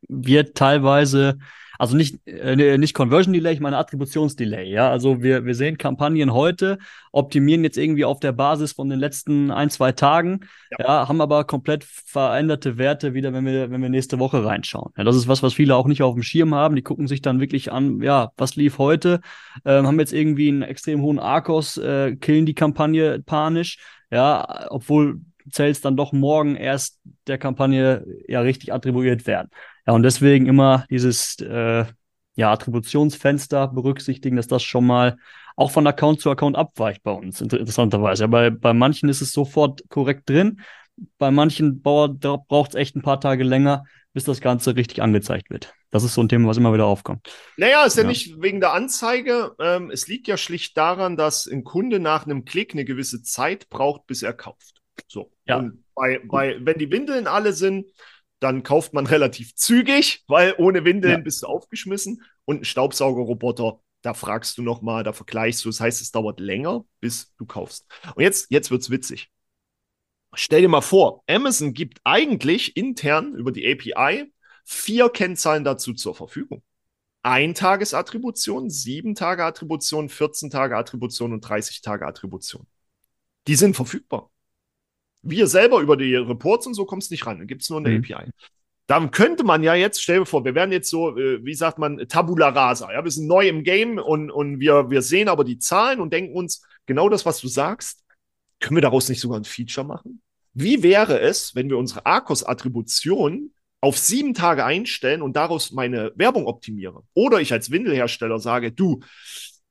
wird 0.07 0.55
teilweise, 0.55 1.37
also 1.79 1.97
nicht, 1.97 2.25
äh, 2.27 2.77
nicht 2.77 2.93
Conversion 2.93 3.33
Delay, 3.33 3.53
ich 3.53 3.59
meine 3.59 3.77
Attributionsdelay. 3.77 4.69
Ja, 4.69 4.89
also 4.89 5.21
wir, 5.21 5.45
wir 5.45 5.55
sehen 5.55 5.77
Kampagnen 5.77 6.33
heute, 6.33 6.77
optimieren 7.11 7.63
jetzt 7.63 7.77
irgendwie 7.77 8.05
auf 8.05 8.19
der 8.19 8.31
Basis 8.31 8.73
von 8.73 8.89
den 8.89 8.99
letzten 8.99 9.51
ein, 9.51 9.69
zwei 9.69 9.91
Tagen, 9.91 10.41
ja, 10.77 10.85
ja 10.85 11.07
haben 11.07 11.19
aber 11.19 11.43
komplett 11.45 11.83
veränderte 11.83 12.77
Werte 12.77 13.13
wieder, 13.13 13.33
wenn 13.33 13.45
wir, 13.45 13.71
wenn 13.71 13.81
wir 13.81 13.89
nächste 13.89 14.19
Woche 14.19 14.45
reinschauen. 14.45 14.93
Ja, 14.97 15.03
das 15.03 15.15
ist 15.15 15.27
was, 15.27 15.43
was 15.43 15.53
viele 15.53 15.75
auch 15.75 15.87
nicht 15.87 16.03
auf 16.03 16.13
dem 16.13 16.23
Schirm 16.23 16.53
haben. 16.53 16.75
Die 16.75 16.83
gucken 16.83 17.07
sich 17.07 17.21
dann 17.21 17.39
wirklich 17.39 17.71
an, 17.71 18.01
ja, 18.01 18.31
was 18.37 18.55
lief 18.55 18.77
heute, 18.77 19.21
ähm, 19.65 19.87
haben 19.87 19.99
jetzt 19.99 20.13
irgendwie 20.13 20.49
einen 20.49 20.61
extrem 20.61 21.01
hohen 21.01 21.19
Arkos, 21.19 21.77
äh, 21.77 22.15
killen 22.15 22.45
die 22.45 22.55
Kampagne 22.55 23.19
panisch, 23.25 23.79
ja, 24.11 24.67
obwohl 24.69 25.21
Sales 25.51 25.81
dann 25.81 25.97
doch 25.97 26.11
morgen 26.11 26.55
erst 26.55 26.99
der 27.27 27.37
Kampagne 27.37 28.05
ja 28.27 28.41
richtig 28.41 28.73
attribuiert 28.73 29.27
werden. 29.27 29.49
Ja, 29.85 29.93
und 29.93 30.03
deswegen 30.03 30.45
immer 30.45 30.85
dieses 30.89 31.39
äh, 31.39 31.85
ja, 32.35 32.51
Attributionsfenster 32.51 33.67
berücksichtigen, 33.67 34.35
dass 34.35 34.47
das 34.47 34.63
schon 34.63 34.85
mal 34.85 35.17
auch 35.55 35.71
von 35.71 35.85
Account 35.85 36.19
zu 36.19 36.31
Account 36.31 36.55
abweicht 36.55 37.03
bei 37.03 37.11
uns, 37.11 37.41
interessanterweise. 37.41 38.23
Ja, 38.23 38.27
bei, 38.27 38.49
bei 38.49 38.73
manchen 38.73 39.09
ist 39.09 39.21
es 39.21 39.31
sofort 39.31 39.83
korrekt 39.89 40.29
drin, 40.29 40.61
bei 41.17 41.31
manchen 41.31 41.81
braucht 41.81 42.69
es 42.69 42.75
echt 42.75 42.95
ein 42.95 43.01
paar 43.01 43.19
Tage 43.19 43.43
länger, 43.43 43.83
bis 44.13 44.23
das 44.23 44.41
Ganze 44.41 44.75
richtig 44.75 45.01
angezeigt 45.01 45.49
wird. 45.49 45.73
Das 45.89 46.03
ist 46.03 46.13
so 46.13 46.21
ein 46.21 46.29
Thema, 46.29 46.47
was 46.47 46.57
immer 46.57 46.73
wieder 46.73 46.85
aufkommt. 46.85 47.29
Naja, 47.57 47.83
ist 47.85 47.97
ja, 47.97 48.03
ja 48.03 48.09
nicht 48.09 48.41
wegen 48.41 48.59
der 48.59 48.73
Anzeige. 48.73 49.55
Ähm, 49.59 49.89
es 49.91 50.07
liegt 50.07 50.27
ja 50.27 50.37
schlicht 50.37 50.77
daran, 50.77 51.17
dass 51.17 51.47
ein 51.47 51.63
Kunde 51.63 51.99
nach 51.99 52.25
einem 52.25 52.45
Klick 52.45 52.73
eine 52.73 52.85
gewisse 52.85 53.23
Zeit 53.23 53.69
braucht, 53.69 54.05
bis 54.05 54.21
er 54.21 54.33
kauft. 54.33 54.82
So. 55.07 55.31
Ja. 55.45 55.57
Und 55.57 55.83
bei, 55.95 56.19
bei, 56.25 56.57
wenn 56.61 56.77
die 56.77 56.91
Windeln 56.91 57.27
alle 57.27 57.53
sind, 57.53 57.91
dann 58.39 58.63
kauft 58.63 58.93
man 58.93 59.07
relativ 59.07 59.55
zügig, 59.55 60.23
weil 60.27 60.55
ohne 60.57 60.85
Windeln 60.85 61.19
ja. 61.19 61.19
bist 61.19 61.43
du 61.43 61.47
aufgeschmissen 61.47 62.23
und 62.45 62.61
ein 62.61 62.65
Staubsaugerroboter 62.65 63.79
Da 64.01 64.13
fragst 64.13 64.57
du 64.57 64.61
nochmal, 64.61 65.03
da 65.03 65.13
vergleichst 65.13 65.63
du. 65.65 65.69
Das 65.69 65.79
heißt, 65.79 66.01
es 66.01 66.11
dauert 66.11 66.39
länger, 66.39 66.85
bis 66.99 67.33
du 67.37 67.45
kaufst. 67.45 67.85
Und 68.15 68.23
jetzt, 68.23 68.47
jetzt 68.49 68.71
es 68.71 68.89
witzig. 68.89 69.29
Stell 70.35 70.61
dir 70.61 70.67
mal 70.67 70.81
vor, 70.81 71.23
Amazon 71.27 71.73
gibt 71.73 71.99
eigentlich 72.03 72.75
intern 72.75 73.35
über 73.35 73.51
die 73.51 73.71
API 73.71 74.33
vier 74.65 75.09
Kennzahlen 75.09 75.63
dazu 75.63 75.93
zur 75.93 76.15
Verfügung. 76.15 76.63
Eintagesattribution, 77.21 78.69
sieben 78.69 79.15
Tage 79.15 79.45
Attribution, 79.45 80.09
14 80.09 80.49
Tage 80.49 80.75
Attribution 80.75 81.31
und 81.31 81.41
30 81.41 81.81
Tage 81.81 82.05
Attribution. 82.05 82.67
Die 83.47 83.55
sind 83.55 83.75
verfügbar. 83.75 84.32
Wir 85.23 85.47
selber 85.47 85.79
über 85.79 85.97
die 85.97 86.15
Reports 86.15 86.67
und 86.67 86.73
so 86.73 86.85
kommst 86.85 87.11
nicht 87.11 87.25
ran. 87.25 87.39
Dann 87.39 87.47
gibt 87.47 87.63
es 87.63 87.69
nur 87.69 87.79
eine 87.79 87.89
mhm. 87.89 88.03
API. 88.03 88.29
Dann 88.87 89.11
könnte 89.11 89.43
man 89.43 89.63
ja 89.63 89.75
jetzt, 89.75 90.03
stell 90.03 90.19
dir 90.19 90.25
vor, 90.25 90.43
wir 90.43 90.55
werden 90.55 90.71
jetzt 90.71 90.89
so, 90.89 91.17
äh, 91.17 91.43
wie 91.43 91.55
sagt 91.55 91.79
man, 91.79 91.97
Tabula 92.09 92.49
rasa. 92.49 92.91
Ja, 92.91 93.03
wir 93.03 93.11
sind 93.11 93.27
neu 93.27 93.47
im 93.47 93.63
Game 93.63 93.97
und, 93.97 94.29
und 94.29 94.59
wir, 94.59 94.89
wir 94.89 95.01
sehen 95.01 95.29
aber 95.29 95.45
die 95.45 95.57
Zahlen 95.57 96.01
und 96.01 96.11
denken 96.11 96.35
uns, 96.35 96.63
genau 96.85 97.07
das, 97.07 97.25
was 97.25 97.39
du 97.39 97.47
sagst, 97.47 98.03
können 98.59 98.75
wir 98.77 98.81
daraus 98.81 99.09
nicht 99.09 99.21
sogar 99.21 99.39
ein 99.39 99.45
Feature 99.45 99.87
machen? 99.87 100.21
Wie 100.53 100.83
wäre 100.83 101.19
es, 101.19 101.55
wenn 101.55 101.69
wir 101.69 101.77
unsere 101.77 102.05
Arcos-Attribution 102.05 103.51
auf 103.81 103.97
sieben 103.97 104.33
Tage 104.33 104.63
einstellen 104.65 105.21
und 105.21 105.35
daraus 105.35 105.71
meine 105.71 106.11
Werbung 106.15 106.45
optimiere? 106.45 107.03
Oder 107.13 107.39
ich 107.39 107.51
als 107.53 107.71
Windelhersteller 107.71 108.39
sage, 108.39 108.71
du, 108.71 108.99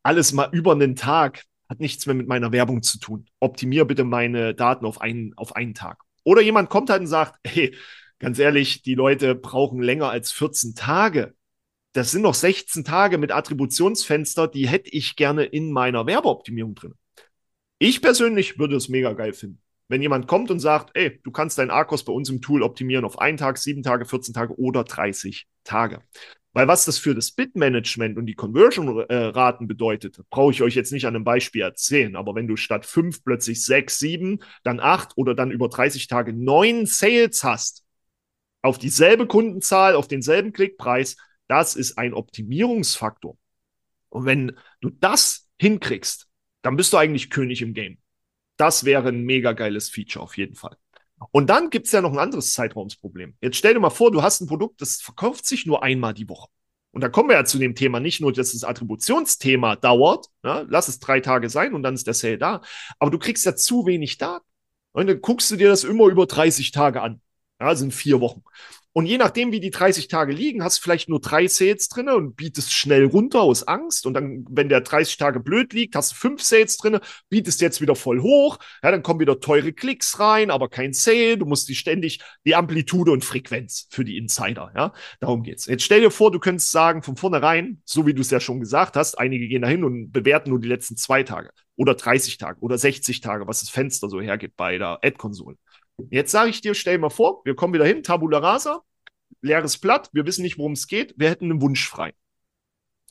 alles 0.03 0.33
mal 0.33 0.49
über 0.53 0.73
einen 0.73 0.97
Tag 0.97 1.45
hat 1.73 1.81
nichts 1.81 2.07
mehr 2.07 2.15
mit 2.15 2.29
meiner 2.29 2.53
Werbung 2.53 2.83
zu 2.83 2.99
tun. 2.99 3.27
Optimier 3.41 3.87
bitte 3.87 4.05
meine 4.05 4.55
Daten 4.55 4.85
auf 4.85 5.01
einen, 5.01 5.33
auf 5.37 5.57
einen 5.57 5.75
Tag. 5.75 6.03
Oder 6.23 6.43
jemand 6.43 6.71
kommt 6.71 6.91
halt 6.91 7.01
und 7.01 7.07
sagt, 7.07 7.39
hey, 7.47 7.75
ganz 8.19 8.39
ehrlich, 8.39 8.83
die 8.83 8.95
Leute 8.95 9.35
brauchen 9.35 9.83
länger 9.83 10.11
als 10.11 10.33
14 10.33 10.75
Tage. 10.75 11.35
Das 11.95 12.11
sind 12.11 12.23
noch 12.23 12.35
16 12.35 12.85
Tage 12.85 13.19
mit 13.19 13.33
Attributionsfenster, 13.33 14.49
die 14.49 14.69
hätte 14.69 14.91
ich 14.91 15.17
gerne 15.17 15.45
in 15.45 15.73
meiner 15.73 16.07
Werbeoptimierung 16.07 16.75
drin. 16.75 16.95
Ich 17.79 18.01
persönlich 18.01 18.59
würde 18.59 18.77
es 18.77 18.89
mega 18.89 19.13
geil 19.13 19.33
finden. 19.33 19.61
Wenn 19.89 20.01
jemand 20.01 20.27
kommt 20.27 20.51
und 20.51 20.61
sagt, 20.61 20.91
ey, 20.95 21.21
du 21.23 21.31
kannst 21.31 21.59
deinen 21.59 21.71
Arcos 21.71 22.05
bei 22.05 22.13
uns 22.13 22.31
im 22.31 22.41
Tool 22.41 22.63
optimieren 22.63 23.05
auf 23.05 23.19
einen 23.19 23.37
Tag, 23.37 23.59
sieben 23.59 23.83
Tage, 23.83 24.07
14 24.07 24.33
Tage 24.33 24.59
oder 24.59 24.85
30 24.85 25.47
Tage. 25.65 26.03
Weil 26.55 26.69
was 26.69 26.85
das 26.85 26.99
für 26.99 27.15
das 27.15 27.31
Bit-Management 27.31 28.19
und 28.19 28.27
die 28.27 28.35
Conversion-Raten 28.35 29.67
bedeutet, 29.67 30.21
brauche 30.29 30.53
ich 30.53 30.63
euch 30.63 30.75
jetzt 30.75 30.93
nicht 30.93 31.07
an 31.07 31.15
einem 31.15 31.25
Beispiel 31.25 31.63
erzählen. 31.63 32.15
Aber 32.15 32.35
wenn 32.35 32.47
du 32.47 32.57
statt 32.57 32.85
fünf 32.85 33.25
plötzlich 33.25 33.65
sechs, 33.65 33.99
sieben, 33.99 34.41
dann 34.63 34.79
acht 34.79 35.13
oder 35.17 35.35
dann 35.35 35.51
über 35.51 35.69
30 35.69 36.09
Tage 36.09 36.35
neun 36.35 36.85
Sales 36.85 37.43
hast, 37.43 37.85
auf 38.61 38.79
dieselbe 38.79 39.27
Kundenzahl, 39.27 39.95
auf 39.95 40.09
denselben 40.09 40.53
Klickpreis, 40.53 41.17
das 41.49 41.75
ist 41.75 41.97
ein 41.99 42.15
Optimierungsfaktor. 42.15 43.37
Und 44.11 44.27
wenn 44.27 44.53
du 44.81 44.91
das 44.91 45.49
hinkriegst, 45.59 46.29
dann 46.61 46.77
bist 46.77 46.93
du 46.93 46.99
eigentlich 46.99 47.31
König 47.31 47.63
im 47.63 47.73
Game. 47.73 47.99
Das 48.59 48.85
wäre 48.85 49.09
ein 49.09 49.23
mega 49.23 49.53
geiles 49.53 49.89
Feature 49.89 50.23
auf 50.23 50.37
jeden 50.37 50.55
Fall. 50.55 50.77
Und 51.31 51.49
dann 51.51 51.71
gibt 51.71 51.87
es 51.87 51.93
ja 51.93 52.01
noch 52.01 52.13
ein 52.13 52.19
anderes 52.19 52.53
Zeitraumsproblem. 52.53 53.37
Jetzt 53.41 53.57
stell 53.57 53.75
dir 53.75 53.81
mal 53.81 53.91
vor, 53.91 54.11
du 54.11 54.23
hast 54.23 54.41
ein 54.41 54.47
Produkt, 54.47 54.81
das 54.81 55.01
verkauft 55.01 55.47
sich 55.47 55.67
nur 55.67 55.83
einmal 55.83 56.15
die 56.15 56.29
Woche. 56.29 56.49
Und 56.93 57.01
da 57.01 57.09
kommen 57.09 57.31
wir 57.31 57.37
ja 57.37 57.45
zu 57.45 57.59
dem 57.59 57.75
Thema, 57.75 58.01
nicht 58.01 58.21
nur, 58.21 58.33
dass 58.33 58.53
das 58.53 58.65
Attributionsthema 58.65 59.77
dauert, 59.77 60.27
ja, 60.45 60.65
lass 60.69 60.89
es 60.89 60.99
drei 60.99 61.21
Tage 61.21 61.49
sein 61.49 61.73
und 61.73 61.83
dann 61.83 61.95
ist 61.95 62.07
der 62.07 62.15
Sale 62.15 62.37
da, 62.39 62.61
aber 62.99 63.11
du 63.11 63.19
kriegst 63.19 63.47
ja 63.47 63.57
zu 63.57 63.87
wenig 63.87 64.19
Daten. 64.19 64.45
Und 64.93 65.07
dann 65.07 65.21
guckst 65.23 65.51
du 65.51 65.57
dir 65.57 65.69
das 65.69 65.85
immer 65.85 66.07
über 66.09 66.27
30 66.27 66.71
Tage 66.71 67.01
an. 67.01 67.23
Ja, 67.59 67.75
sind 67.75 67.95
vier 67.95 68.21
Wochen. 68.21 68.43
Und 68.95 69.07
je 69.07 69.17
nachdem, 69.17 69.53
wie 69.53 69.61
die 69.61 69.71
30 69.71 70.09
Tage 70.09 70.33
liegen, 70.33 70.63
hast 70.63 70.79
du 70.79 70.83
vielleicht 70.83 71.09
nur 71.09 71.21
drei 71.21 71.47
Sales 71.47 71.89
drin 71.89 72.11
und 72.11 72.37
bietest 72.37 72.73
schnell 72.75 73.07
runter 73.07 73.41
aus 73.41 73.67
Angst. 73.67 74.05
Und 74.05 74.13
dann, 74.13 74.45
wenn 74.51 74.69
der 74.69 74.83
30 74.83 75.17
Tage 75.17 75.41
blöd 75.41 75.73
liegt, 75.73 75.97
hast 75.97 76.13
du 76.13 76.17
fünf 76.17 76.43
Sales 76.43 76.77
drin, 76.77 76.99
bietest 77.31 77.63
jetzt 77.63 77.81
wieder 77.81 77.95
voll 77.95 78.21
hoch. 78.21 78.59
Ja, 78.83 78.91
dann 78.91 79.03
kommen 79.03 79.21
wieder 79.21 79.41
teure 79.41 79.73
Klicks 79.73 80.21
rein, 80.21 80.51
aber 80.51 80.69
kein 80.69 80.93
Sale. 80.93 81.39
Du 81.39 81.47
musst 81.47 81.71
die 81.71 81.75
ständig 81.75 82.21
die 82.45 82.55
Amplitude 82.55 83.13
und 83.13 83.25
Frequenz 83.25 83.89
für 83.91 84.05
die 84.05 84.19
Insider. 84.19 84.71
Ja, 84.77 84.93
darum 85.21 85.43
geht's. 85.43 85.65
Jetzt 85.67 85.85
stell 85.85 86.03
dir 86.03 86.11
vor, 86.11 86.31
du 86.31 86.39
könntest 86.39 86.71
sagen 86.71 87.03
von 87.03 87.17
vornherein, 87.17 87.81
so 87.87 88.07
wie 88.07 88.13
du 88.13 88.21
es 88.21 88.31
ja 88.31 88.41
schon 88.41 88.61
gesagt 88.61 88.97
hast, 88.97 89.19
einige 89.19 89.49
gehen 89.49 89.63
dahin 89.63 89.85
und 89.85 90.13
bewerten 90.13 90.51
nur 90.51 90.61
die 90.61 90.69
letzten 90.69 90.97
zwei 90.97 91.23
Tage 91.23 91.51
oder 91.77 91.95
30 91.95 92.37
Tage 92.37 92.61
oder 92.61 92.77
60 92.77 93.21
Tage, 93.21 93.47
was 93.47 93.61
das 93.61 93.71
Fenster 93.71 94.09
so 94.09 94.21
hergibt 94.21 94.57
bei 94.57 94.77
der 94.77 94.99
Ad-Konsole. 95.03 95.57
Jetzt 96.11 96.33
sage 96.33 96.51
ich 96.51 96.61
dir, 96.61 96.75
stell 96.75 96.99
mal 96.99 97.11
vor, 97.11 97.43
wir 97.45 97.55
kommen 97.55 97.75
wieder 97.75 97.87
hin, 97.87 98.03
Tabula 98.03 98.39
Rasa, 98.39 98.83
leeres 99.41 99.79
Blatt, 99.79 100.11
wir 100.13 100.27
wissen 100.27 100.43
nicht, 100.43 100.59
worum 100.59 100.73
es 100.73 100.87
geht, 100.87 101.15
wir 101.17 101.31
hätten 101.31 101.51
einen 101.51 101.61
Wunsch 101.61 101.89
frei. 101.89 102.13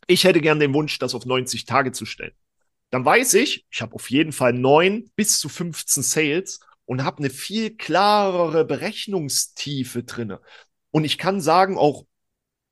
Ich 0.07 0.23
hätte 0.23 0.41
gern 0.41 0.59
den 0.59 0.73
Wunsch, 0.73 0.97
das 0.99 1.15
auf 1.15 1.25
90 1.25 1.65
Tage 1.65 1.91
zu 1.91 2.05
stellen. 2.05 2.33
Dann 2.89 3.05
weiß 3.05 3.35
ich, 3.35 3.65
ich 3.71 3.81
habe 3.81 3.95
auf 3.95 4.09
jeden 4.09 4.33
Fall 4.33 4.53
neun 4.53 5.09
bis 5.15 5.39
zu 5.39 5.47
15 5.47 6.03
Sales 6.03 6.59
und 6.85 7.03
habe 7.03 7.19
eine 7.19 7.29
viel 7.29 7.77
klarere 7.77 8.65
Berechnungstiefe 8.65 10.03
drinne. 10.03 10.41
Und 10.89 11.05
ich 11.05 11.17
kann 11.17 11.39
sagen, 11.39 11.77
auch 11.77 12.05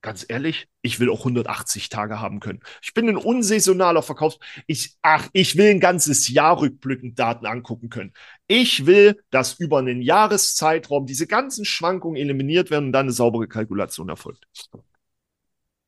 ganz 0.01 0.25
ehrlich, 0.27 0.67
ich 0.81 0.99
will 0.99 1.09
auch 1.09 1.19
180 1.19 1.89
Tage 1.89 2.19
haben 2.19 2.39
können. 2.39 2.61
Ich 2.81 2.93
bin 2.93 3.09
ein 3.09 3.17
unsaisonaler 3.17 4.01
Verkaufs. 4.01 4.39
Ich, 4.67 4.95
ach, 5.01 5.27
ich 5.33 5.57
will 5.57 5.69
ein 5.69 5.79
ganzes 5.79 6.29
Jahr 6.29 6.61
rückblickend 6.61 7.19
Daten 7.19 7.45
angucken 7.45 7.89
können. 7.89 8.13
Ich 8.47 8.85
will, 8.85 9.21
dass 9.29 9.59
über 9.59 9.79
einen 9.79 10.01
Jahreszeitraum 10.01 11.05
diese 11.05 11.27
ganzen 11.27 11.65
Schwankungen 11.65 12.17
eliminiert 12.17 12.71
werden 12.71 12.87
und 12.87 12.91
dann 12.93 13.07
eine 13.07 13.11
saubere 13.11 13.47
Kalkulation 13.47 14.09
erfolgt. 14.09 14.47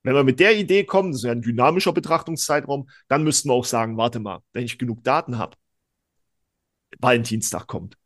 Wenn 0.04 0.16
wir 0.16 0.24
mit 0.24 0.40
der 0.40 0.58
Idee 0.58 0.84
kommen, 0.84 1.12
das 1.12 1.24
wäre 1.24 1.36
ein 1.36 1.42
dynamischer 1.42 1.94
Betrachtungszeitraum, 1.94 2.90
dann 3.08 3.24
müssten 3.24 3.50
wir 3.50 3.54
auch 3.54 3.66
sagen, 3.66 3.98
warte 3.98 4.20
mal, 4.20 4.40
wenn 4.52 4.66
ich 4.66 4.78
genug 4.80 5.04
Daten 5.04 5.38
habe, 5.38 5.56
Valentinstag 7.00 7.68
kommt, 7.68 7.98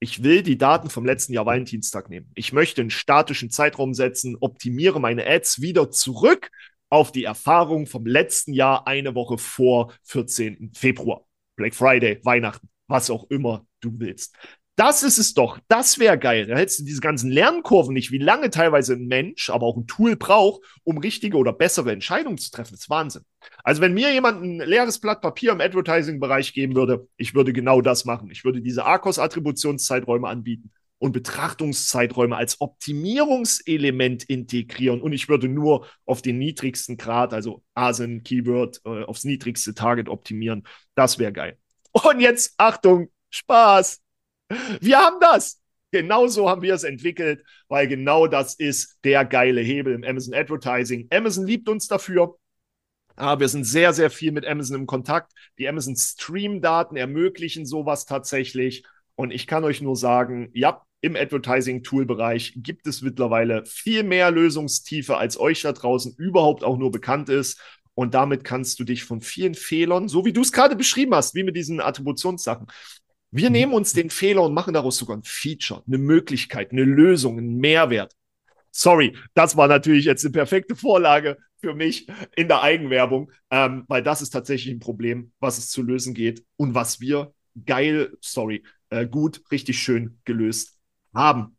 ich 0.00 0.22
will 0.22 0.42
die 0.42 0.58
Daten 0.58 0.90
vom 0.90 1.04
letzten 1.04 1.32
Jahr 1.32 1.46
Valentinstag 1.46 2.08
nehmen. 2.08 2.30
Ich 2.34 2.52
möchte 2.52 2.80
einen 2.80 2.90
statischen 2.90 3.50
Zeitraum 3.50 3.94
setzen, 3.94 4.36
optimiere 4.40 5.00
meine 5.00 5.26
Ads 5.26 5.60
wieder 5.60 5.90
zurück 5.90 6.50
auf 6.88 7.12
die 7.12 7.24
Erfahrung 7.24 7.86
vom 7.86 8.06
letzten 8.06 8.52
Jahr 8.52 8.86
eine 8.86 9.14
Woche 9.14 9.38
vor 9.38 9.92
14. 10.04 10.72
Februar. 10.74 11.26
Black 11.56 11.74
Friday, 11.74 12.20
Weihnachten, 12.24 12.68
was 12.86 13.10
auch 13.10 13.28
immer 13.30 13.66
du 13.80 13.92
willst. 13.98 14.36
Das 14.78 15.02
ist 15.02 15.18
es 15.18 15.34
doch. 15.34 15.58
Das 15.66 15.98
wäre 15.98 16.16
geil. 16.16 16.46
Da 16.46 16.56
hättest 16.56 16.78
du 16.78 16.84
diese 16.84 17.00
ganzen 17.00 17.32
Lernkurven 17.32 17.92
nicht, 17.92 18.12
wie 18.12 18.18
lange 18.18 18.48
teilweise 18.48 18.92
ein 18.92 19.08
Mensch, 19.08 19.50
aber 19.50 19.66
auch 19.66 19.76
ein 19.76 19.88
Tool 19.88 20.14
braucht, 20.14 20.62
um 20.84 20.98
richtige 20.98 21.36
oder 21.36 21.52
bessere 21.52 21.90
Entscheidungen 21.90 22.38
zu 22.38 22.52
treffen. 22.52 22.74
Das 22.74 22.82
ist 22.82 22.90
Wahnsinn. 22.90 23.22
Also 23.64 23.80
wenn 23.80 23.92
mir 23.92 24.12
jemand 24.12 24.40
ein 24.40 24.58
leeres 24.60 25.00
Blatt 25.00 25.20
Papier 25.20 25.50
im 25.50 25.60
Advertising-Bereich 25.60 26.52
geben 26.52 26.76
würde, 26.76 27.08
ich 27.16 27.34
würde 27.34 27.52
genau 27.52 27.80
das 27.80 28.04
machen. 28.04 28.30
Ich 28.30 28.44
würde 28.44 28.62
diese 28.62 28.84
Arcos-Attributionszeiträume 28.84 30.28
anbieten 30.28 30.70
und 30.98 31.10
Betrachtungszeiträume 31.10 32.36
als 32.36 32.60
Optimierungselement 32.60 34.22
integrieren. 34.22 35.02
Und 35.02 35.12
ich 35.12 35.28
würde 35.28 35.48
nur 35.48 35.88
auf 36.06 36.22
den 36.22 36.38
niedrigsten 36.38 36.96
Grad, 36.96 37.34
also 37.34 37.64
ASIN, 37.74 38.22
Keyword, 38.22 38.80
äh, 38.84 39.02
aufs 39.02 39.24
niedrigste 39.24 39.74
Target 39.74 40.08
optimieren. 40.08 40.62
Das 40.94 41.18
wäre 41.18 41.32
geil. 41.32 41.58
Und 41.90 42.20
jetzt, 42.20 42.54
Achtung, 42.58 43.08
Spaß. 43.30 44.02
Wir 44.80 44.98
haben 44.98 45.20
das. 45.20 45.60
Genauso 45.90 46.48
haben 46.50 46.62
wir 46.62 46.74
es 46.74 46.84
entwickelt, 46.84 47.42
weil 47.68 47.88
genau 47.88 48.26
das 48.26 48.54
ist 48.54 48.98
der 49.04 49.24
geile 49.24 49.60
Hebel 49.60 49.94
im 49.94 50.04
Amazon 50.04 50.34
Advertising. 50.34 51.08
Amazon 51.10 51.46
liebt 51.46 51.68
uns 51.68 51.88
dafür. 51.88 52.36
Aber 53.16 53.40
wir 53.40 53.48
sind 53.48 53.64
sehr, 53.64 53.92
sehr 53.92 54.10
viel 54.10 54.30
mit 54.32 54.46
Amazon 54.46 54.76
im 54.76 54.86
Kontakt. 54.86 55.32
Die 55.58 55.68
Amazon 55.68 55.96
Stream-Daten 55.96 56.96
ermöglichen 56.96 57.66
sowas 57.66 58.04
tatsächlich. 58.04 58.84
Und 59.16 59.32
ich 59.32 59.46
kann 59.46 59.64
euch 59.64 59.80
nur 59.80 59.96
sagen, 59.96 60.50
ja, 60.52 60.82
im 61.00 61.16
Advertising-Tool-Bereich 61.16 62.54
gibt 62.56 62.86
es 62.86 63.02
mittlerweile 63.02 63.64
viel 63.64 64.02
mehr 64.02 64.30
Lösungstiefe, 64.30 65.16
als 65.16 65.38
euch 65.38 65.62
da 65.62 65.72
draußen 65.72 66.14
überhaupt 66.16 66.64
auch 66.64 66.76
nur 66.76 66.92
bekannt 66.92 67.28
ist. 67.28 67.60
Und 67.94 68.14
damit 68.14 68.44
kannst 68.44 68.78
du 68.78 68.84
dich 68.84 69.02
von 69.02 69.20
vielen 69.20 69.54
Fehlern, 69.54 70.06
so 70.08 70.24
wie 70.24 70.32
du 70.32 70.42
es 70.42 70.52
gerade 70.52 70.76
beschrieben 70.76 71.14
hast, 71.14 71.34
wie 71.34 71.42
mit 71.42 71.56
diesen 71.56 71.80
Attributionssachen, 71.80 72.68
wir 73.30 73.48
mhm. 73.48 73.52
nehmen 73.52 73.72
uns 73.74 73.92
den 73.92 74.10
Fehler 74.10 74.42
und 74.42 74.54
machen 74.54 74.74
daraus 74.74 74.96
sogar 74.96 75.16
ein 75.16 75.22
Feature, 75.22 75.82
eine 75.86 75.98
Möglichkeit, 75.98 76.72
eine 76.72 76.84
Lösung, 76.84 77.38
einen 77.38 77.56
Mehrwert. 77.56 78.14
Sorry, 78.70 79.16
das 79.34 79.56
war 79.56 79.68
natürlich 79.68 80.04
jetzt 80.04 80.24
eine 80.24 80.32
perfekte 80.32 80.76
Vorlage 80.76 81.38
für 81.60 81.74
mich 81.74 82.06
in 82.36 82.48
der 82.48 82.62
Eigenwerbung, 82.62 83.32
ähm, 83.50 83.84
weil 83.88 84.02
das 84.02 84.22
ist 84.22 84.30
tatsächlich 84.30 84.74
ein 84.74 84.80
Problem, 84.80 85.32
was 85.40 85.58
es 85.58 85.70
zu 85.70 85.82
lösen 85.82 86.14
geht 86.14 86.44
und 86.56 86.74
was 86.74 87.00
wir 87.00 87.34
geil, 87.66 88.16
sorry, 88.20 88.62
äh, 88.90 89.06
gut, 89.06 89.42
richtig 89.50 89.78
schön 89.78 90.20
gelöst 90.24 90.78
haben. 91.12 91.56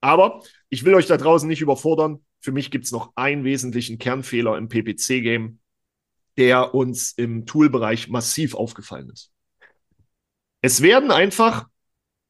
Aber 0.00 0.42
ich 0.68 0.84
will 0.84 0.94
euch 0.94 1.06
da 1.06 1.16
draußen 1.16 1.48
nicht 1.48 1.60
überfordern. 1.60 2.24
Für 2.40 2.52
mich 2.52 2.70
gibt 2.70 2.84
es 2.84 2.92
noch 2.92 3.12
einen 3.16 3.44
wesentlichen 3.44 3.98
Kernfehler 3.98 4.56
im 4.58 4.68
PPC-Game, 4.68 5.58
der 6.36 6.74
uns 6.74 7.12
im 7.12 7.46
Toolbereich 7.46 8.08
massiv 8.08 8.54
aufgefallen 8.54 9.10
ist. 9.10 9.31
Es 10.62 10.80
werden 10.80 11.10
einfach 11.10 11.68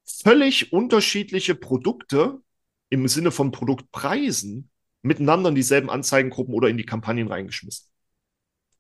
völlig 0.05 0.73
unterschiedliche 0.73 1.55
Produkte 1.55 2.41
im 2.89 3.07
Sinne 3.07 3.31
von 3.31 3.53
Produktpreisen 3.53 4.71
miteinander 5.03 5.51
in 5.51 5.55
dieselben 5.55 5.91
Anzeigengruppen 5.91 6.55
oder 6.55 6.69
in 6.69 6.79
die 6.79 6.87
Kampagnen 6.87 7.29
reingeschmissen. 7.29 7.89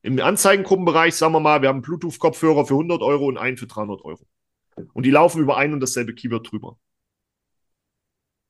Im 0.02 0.18
Anzeigengruppenbereich, 0.18 1.14
sagen 1.14 1.34
wir 1.34 1.40
mal, 1.40 1.62
wir 1.62 1.68
haben 1.68 1.82
Bluetooth-Kopfhörer 1.82 2.66
für 2.66 2.74
100 2.74 3.02
Euro 3.02 3.26
und 3.26 3.36
einen 3.36 3.56
für 3.56 3.66
300 3.66 4.04
Euro. 4.04 4.26
Und 4.94 5.04
die 5.04 5.10
laufen 5.10 5.40
über 5.40 5.58
ein 5.58 5.72
und 5.72 5.80
dasselbe 5.80 6.14
Keyword 6.14 6.50
drüber. 6.50 6.78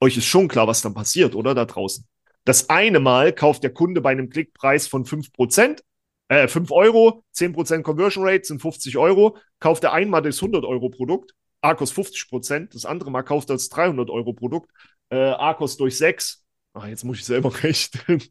Euch 0.01 0.17
ist 0.17 0.27
schon 0.27 0.49
klar, 0.49 0.67
was 0.67 0.83
dann 0.83 0.95
passiert, 0.95 1.35
oder? 1.35 1.55
Da 1.55 1.65
draußen. 1.65 2.07
Das 2.45 2.71
eine 2.71 3.01
Mal 3.01 3.33
kauft 3.33 3.65
der 3.65 3.73
Kunde 3.73 4.01
bei 4.01 4.11
einem 4.11 4.31
Klickpreis 4.31 4.87
von 4.87 5.05
5%, 5.05 5.83
äh, 6.29 6.49
5 6.49 6.71
Euro, 6.71 7.25
10% 7.35 7.83
Conversion 7.83 8.25
Rate 8.25 8.45
sind 8.45 8.61
50 8.61 8.97
Euro, 8.99 9.37
kauft 9.61 9.85
er 9.85 9.93
einmal 9.93 10.23
das 10.23 10.37
100 10.39 10.65
Euro 10.65 10.89
Produkt, 10.91 11.35
Arcos 11.61 11.93
50%, 11.93 12.73
das 12.73 12.85
andere 12.85 13.11
Mal 13.11 13.23
kauft 13.23 13.51
er 13.51 13.55
das 13.55 13.69
300 13.69 14.11
Euro 14.11 14.33
Produkt, 14.33 14.71
äh, 15.11 15.17
Arcos 15.17 15.77
durch 15.77 15.97
6, 15.99 16.45
ach, 16.75 16.87
jetzt 16.87 17.05
muss 17.05 17.19
ich 17.19 17.25
selber 17.25 17.53
rechnen, 17.63 18.23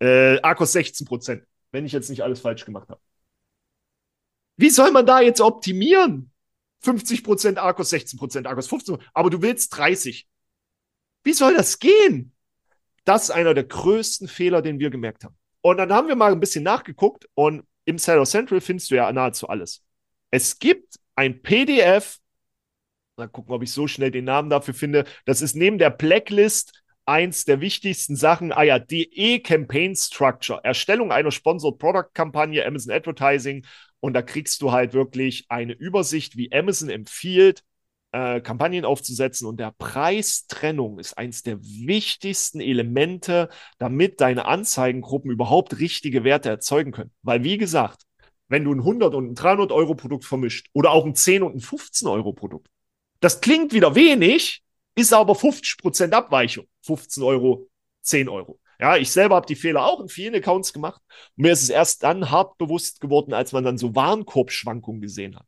äh, 0.00 0.40
Arcos 0.40 0.74
16%, 0.74 1.42
wenn 1.72 1.86
ich 1.86 1.92
jetzt 1.92 2.10
nicht 2.10 2.22
alles 2.22 2.40
falsch 2.40 2.64
gemacht 2.64 2.88
habe. 2.88 3.00
Wie 4.56 4.70
soll 4.70 4.90
man 4.90 5.06
da 5.06 5.20
jetzt 5.20 5.40
optimieren? 5.40 6.32
50% 6.82 7.58
Arcos, 7.58 7.92
16% 7.92 8.46
Arcos, 8.46 8.70
15%, 8.70 9.00
aber 9.12 9.30
du 9.30 9.42
willst 9.42 9.76
30. 9.76 10.26
Wie 11.24 11.32
soll 11.32 11.54
das 11.54 11.78
gehen? 11.78 12.32
Das 13.04 13.24
ist 13.24 13.30
einer 13.30 13.54
der 13.54 13.64
größten 13.64 14.28
Fehler, 14.28 14.62
den 14.62 14.78
wir 14.78 14.90
gemerkt 14.90 15.24
haben. 15.24 15.36
Und 15.66 15.78
dann 15.78 15.92
haben 15.92 16.06
wir 16.06 16.14
mal 16.14 16.30
ein 16.30 16.38
bisschen 16.38 16.62
nachgeguckt 16.62 17.28
und 17.34 17.66
im 17.86 17.98
Seller 17.98 18.24
Central 18.24 18.60
findest 18.60 18.88
du 18.92 18.94
ja 18.94 19.12
nahezu 19.12 19.48
alles. 19.48 19.82
Es 20.30 20.60
gibt 20.60 20.94
ein 21.16 21.42
PDF, 21.42 22.18
mal 23.16 23.26
gucken, 23.26 23.52
ob 23.52 23.64
ich 23.64 23.72
so 23.72 23.88
schnell 23.88 24.12
den 24.12 24.26
Namen 24.26 24.48
dafür 24.48 24.74
finde. 24.74 25.06
Das 25.24 25.42
ist 25.42 25.56
neben 25.56 25.78
der 25.78 25.90
Blacklist 25.90 26.84
eins 27.04 27.46
der 27.46 27.60
wichtigsten 27.60 28.14
Sachen. 28.14 28.52
Ah 28.52 28.62
ja, 28.62 28.78
die 28.78 29.12
E-Campaign 29.12 29.96
Structure. 29.96 30.60
Erstellung 30.62 31.10
einer 31.10 31.32
Sponsored 31.32 31.80
Product 31.80 32.10
Kampagne, 32.14 32.64
Amazon 32.64 32.92
Advertising. 32.92 33.66
Und 33.98 34.14
da 34.14 34.22
kriegst 34.22 34.62
du 34.62 34.70
halt 34.70 34.92
wirklich 34.92 35.46
eine 35.48 35.72
Übersicht, 35.72 36.36
wie 36.36 36.52
Amazon 36.52 36.90
empfiehlt, 36.90 37.64
äh, 38.16 38.40
Kampagnen 38.40 38.84
aufzusetzen. 38.86 39.46
Und 39.46 39.60
der 39.60 39.72
Preistrennung 39.72 40.98
ist 40.98 41.18
eins 41.18 41.42
der 41.42 41.62
wichtigsten 41.62 42.60
Elemente, 42.60 43.50
damit 43.78 44.20
deine 44.20 44.46
Anzeigengruppen 44.46 45.30
überhaupt 45.30 45.78
richtige 45.78 46.24
Werte 46.24 46.48
erzeugen 46.48 46.92
können. 46.92 47.12
Weil, 47.22 47.44
wie 47.44 47.58
gesagt, 47.58 48.02
wenn 48.48 48.64
du 48.64 48.72
ein 48.72 48.80
100 48.80 49.14
und 49.14 49.32
ein 49.32 49.34
300 49.34 49.70
Euro 49.72 49.94
Produkt 49.94 50.24
vermischt 50.24 50.68
oder 50.72 50.92
auch 50.92 51.04
ein 51.04 51.14
10 51.14 51.42
und 51.42 51.56
ein 51.56 51.60
15 51.60 52.08
Euro 52.08 52.32
Produkt, 52.32 52.68
das 53.20 53.40
klingt 53.40 53.72
wieder 53.72 53.94
wenig, 53.94 54.62
ist 54.94 55.12
aber 55.12 55.34
50 55.34 55.78
Prozent 55.78 56.14
Abweichung. 56.14 56.66
15 56.82 57.22
Euro, 57.22 57.68
10 58.02 58.28
Euro. 58.28 58.58
Ja, 58.78 58.96
ich 58.96 59.10
selber 59.10 59.36
habe 59.36 59.46
die 59.46 59.56
Fehler 59.56 59.84
auch 59.84 60.00
in 60.00 60.08
vielen 60.08 60.34
Accounts 60.34 60.72
gemacht. 60.72 61.02
Mir 61.34 61.52
ist 61.52 61.62
es 61.62 61.70
erst 61.70 62.02
dann 62.02 62.30
hart 62.30 62.56
bewusst 62.56 63.00
geworden, 63.00 63.34
als 63.34 63.52
man 63.52 63.64
dann 63.64 63.78
so 63.78 63.94
Warenkorbschwankungen 63.94 65.00
gesehen 65.00 65.36
hat. 65.36 65.46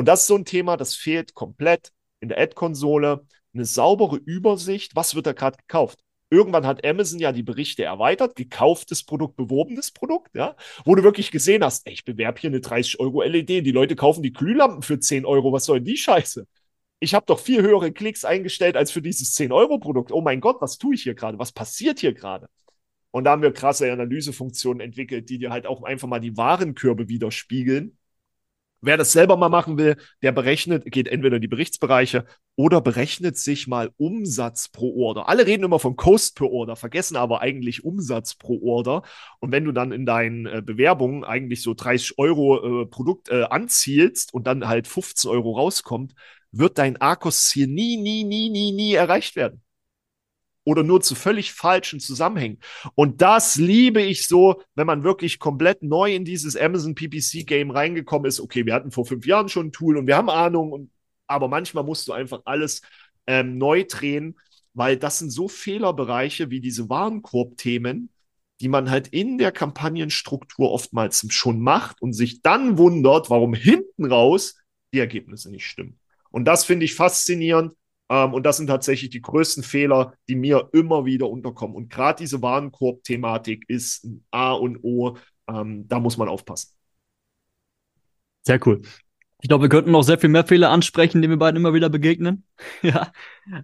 Und 0.00 0.06
das 0.06 0.22
ist 0.22 0.28
so 0.28 0.34
ein 0.34 0.46
Thema, 0.46 0.78
das 0.78 0.94
fehlt 0.94 1.34
komplett 1.34 1.92
in 2.20 2.30
der 2.30 2.38
Ad-Konsole. 2.38 3.26
Eine 3.52 3.66
saubere 3.66 4.16
Übersicht, 4.16 4.96
was 4.96 5.14
wird 5.14 5.26
da 5.26 5.34
gerade 5.34 5.58
gekauft? 5.58 5.98
Irgendwann 6.30 6.64
hat 6.64 6.86
Amazon 6.86 7.18
ja 7.18 7.32
die 7.32 7.42
Berichte 7.42 7.84
erweitert, 7.84 8.34
gekauftes 8.34 9.04
Produkt, 9.04 9.36
beworbenes 9.36 9.90
Produkt, 9.90 10.34
ja, 10.34 10.56
wo 10.86 10.94
du 10.94 11.02
wirklich 11.02 11.30
gesehen 11.30 11.62
hast, 11.62 11.86
ey, 11.86 11.92
ich 11.92 12.06
bewerbe 12.06 12.40
hier 12.40 12.48
eine 12.48 12.62
30 12.62 12.98
Euro 12.98 13.20
LED, 13.20 13.66
die 13.66 13.72
Leute 13.72 13.94
kaufen 13.94 14.22
die 14.22 14.32
Glühlampen 14.32 14.80
für 14.80 14.98
10 14.98 15.26
Euro, 15.26 15.52
was 15.52 15.66
soll 15.66 15.82
die 15.82 15.98
Scheiße? 15.98 16.46
Ich 17.00 17.12
habe 17.12 17.26
doch 17.26 17.38
viel 17.38 17.60
höhere 17.60 17.92
Klicks 17.92 18.24
eingestellt 18.24 18.78
als 18.78 18.90
für 18.90 19.02
dieses 19.02 19.34
10 19.34 19.52
Euro 19.52 19.78
Produkt. 19.78 20.12
Oh 20.12 20.22
mein 20.22 20.40
Gott, 20.40 20.62
was 20.62 20.78
tue 20.78 20.94
ich 20.94 21.02
hier 21.02 21.14
gerade? 21.14 21.38
Was 21.38 21.52
passiert 21.52 21.98
hier 22.00 22.14
gerade? 22.14 22.48
Und 23.10 23.24
da 23.24 23.32
haben 23.32 23.42
wir 23.42 23.52
krasse 23.52 23.92
Analysefunktionen 23.92 24.80
entwickelt, 24.80 25.28
die 25.28 25.36
dir 25.36 25.50
halt 25.50 25.66
auch 25.66 25.82
einfach 25.82 26.08
mal 26.08 26.20
die 26.20 26.38
Warenkörbe 26.38 27.10
widerspiegeln 27.10 27.98
Wer 28.82 28.96
das 28.96 29.12
selber 29.12 29.36
mal 29.36 29.50
machen 29.50 29.76
will, 29.76 29.96
der 30.22 30.32
berechnet, 30.32 30.90
geht 30.90 31.08
entweder 31.08 31.36
in 31.36 31.42
die 31.42 31.48
Berichtsbereiche 31.48 32.24
oder 32.56 32.80
berechnet 32.80 33.36
sich 33.36 33.66
mal 33.66 33.90
Umsatz 33.98 34.68
pro 34.68 34.94
Order. 35.06 35.28
Alle 35.28 35.46
reden 35.46 35.64
immer 35.64 35.78
von 35.78 35.96
Cost 35.96 36.36
per 36.36 36.50
Order, 36.50 36.76
vergessen 36.76 37.16
aber 37.16 37.42
eigentlich 37.42 37.84
Umsatz 37.84 38.34
pro 38.34 38.60
Order. 38.62 39.02
Und 39.38 39.52
wenn 39.52 39.64
du 39.64 39.72
dann 39.72 39.92
in 39.92 40.06
deinen 40.06 40.46
äh, 40.46 40.62
Bewerbungen 40.64 41.24
eigentlich 41.24 41.62
so 41.62 41.74
30 41.74 42.18
Euro 42.18 42.82
äh, 42.82 42.86
Produkt 42.86 43.28
äh, 43.28 43.44
anzielst 43.44 44.32
und 44.32 44.46
dann 44.46 44.66
halt 44.66 44.88
15 44.88 45.30
Euro 45.30 45.52
rauskommt, 45.52 46.14
wird 46.52 46.78
dein 46.78 46.96
Arcos-Ziel 46.96 47.66
nie, 47.66 47.96
nie, 47.98 48.24
nie, 48.24 48.50
nie, 48.50 48.72
nie 48.72 48.94
erreicht 48.94 49.36
werden 49.36 49.62
oder 50.64 50.82
nur 50.82 51.00
zu 51.00 51.14
völlig 51.14 51.52
falschen 51.52 52.00
Zusammenhängen. 52.00 52.58
Und 52.94 53.22
das 53.22 53.56
liebe 53.56 54.02
ich 54.02 54.26
so, 54.26 54.62
wenn 54.74 54.86
man 54.86 55.04
wirklich 55.04 55.38
komplett 55.38 55.82
neu 55.82 56.14
in 56.14 56.24
dieses 56.24 56.56
Amazon 56.56 56.94
PPC 56.94 57.46
Game 57.46 57.70
reingekommen 57.70 58.28
ist. 58.28 58.40
Okay, 58.40 58.66
wir 58.66 58.74
hatten 58.74 58.90
vor 58.90 59.06
fünf 59.06 59.26
Jahren 59.26 59.48
schon 59.48 59.68
ein 59.68 59.72
Tool 59.72 59.96
und 59.96 60.06
wir 60.06 60.16
haben 60.16 60.30
Ahnung, 60.30 60.72
und, 60.72 60.90
aber 61.26 61.48
manchmal 61.48 61.84
musst 61.84 62.08
du 62.08 62.12
einfach 62.12 62.42
alles 62.44 62.82
ähm, 63.26 63.58
neu 63.58 63.84
drehen, 63.88 64.38
weil 64.74 64.96
das 64.96 65.18
sind 65.18 65.30
so 65.30 65.48
Fehlerbereiche 65.48 66.50
wie 66.50 66.60
diese 66.60 66.88
Warenkorb-Themen, 66.88 68.10
die 68.60 68.68
man 68.68 68.90
halt 68.90 69.08
in 69.08 69.38
der 69.38 69.52
Kampagnenstruktur 69.52 70.70
oftmals 70.70 71.24
schon 71.30 71.60
macht 71.60 72.02
und 72.02 72.12
sich 72.12 72.42
dann 72.42 72.76
wundert, 72.76 73.30
warum 73.30 73.54
hinten 73.54 74.04
raus 74.04 74.56
die 74.92 74.98
Ergebnisse 74.98 75.50
nicht 75.50 75.66
stimmen. 75.66 75.98
Und 76.30 76.44
das 76.44 76.64
finde 76.64 76.84
ich 76.84 76.94
faszinierend. 76.94 77.74
Ähm, 78.10 78.34
und 78.34 78.44
das 78.44 78.56
sind 78.56 78.66
tatsächlich 78.66 79.10
die 79.10 79.22
größten 79.22 79.62
Fehler, 79.62 80.14
die 80.28 80.34
mir 80.34 80.68
immer 80.72 81.04
wieder 81.06 81.30
unterkommen. 81.30 81.76
Und 81.76 81.88
gerade 81.88 82.18
diese 82.18 82.42
Warenkorb-Thematik 82.42 83.64
ist 83.68 84.04
ein 84.04 84.24
A 84.32 84.52
und 84.52 84.82
O. 84.82 85.16
Ähm, 85.48 85.86
da 85.88 86.00
muss 86.00 86.16
man 86.16 86.28
aufpassen. 86.28 86.74
Sehr 88.42 88.58
cool. 88.66 88.82
Ich 89.42 89.48
glaube, 89.48 89.62
wir 89.62 89.68
könnten 89.70 89.92
noch 89.92 90.02
sehr 90.02 90.18
viel 90.18 90.28
mehr 90.28 90.44
Fehler 90.44 90.70
ansprechen, 90.70 91.22
die 91.22 91.28
wir 91.30 91.38
beiden 91.38 91.56
immer 91.56 91.72
wieder 91.72 91.88
begegnen. 91.88 92.44
ja. 92.82 93.12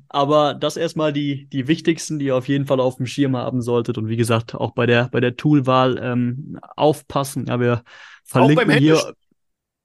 Aber 0.09 0.54
das 0.54 0.76
erstmal 0.76 1.12
die, 1.12 1.46
die 1.46 1.68
wichtigsten, 1.68 2.18
die 2.18 2.26
ihr 2.26 2.37
auf 2.37 2.48
jeden 2.48 2.66
Fall 2.66 2.80
auf 2.80 2.96
dem 2.96 3.06
Schirm 3.06 3.37
haben 3.37 3.61
solltet. 3.61 3.98
Und 3.98 4.09
wie 4.09 4.16
gesagt, 4.16 4.54
auch 4.54 4.72
bei 4.72 4.87
der, 4.87 5.09
bei 5.09 5.20
der 5.20 5.37
Toolwahl 5.37 5.98
ähm, 6.00 6.59
aufpassen. 6.76 7.46
Ja, 7.46 7.61
wir 7.61 7.82
verlinken 8.24 8.70
hier. 8.78 9.12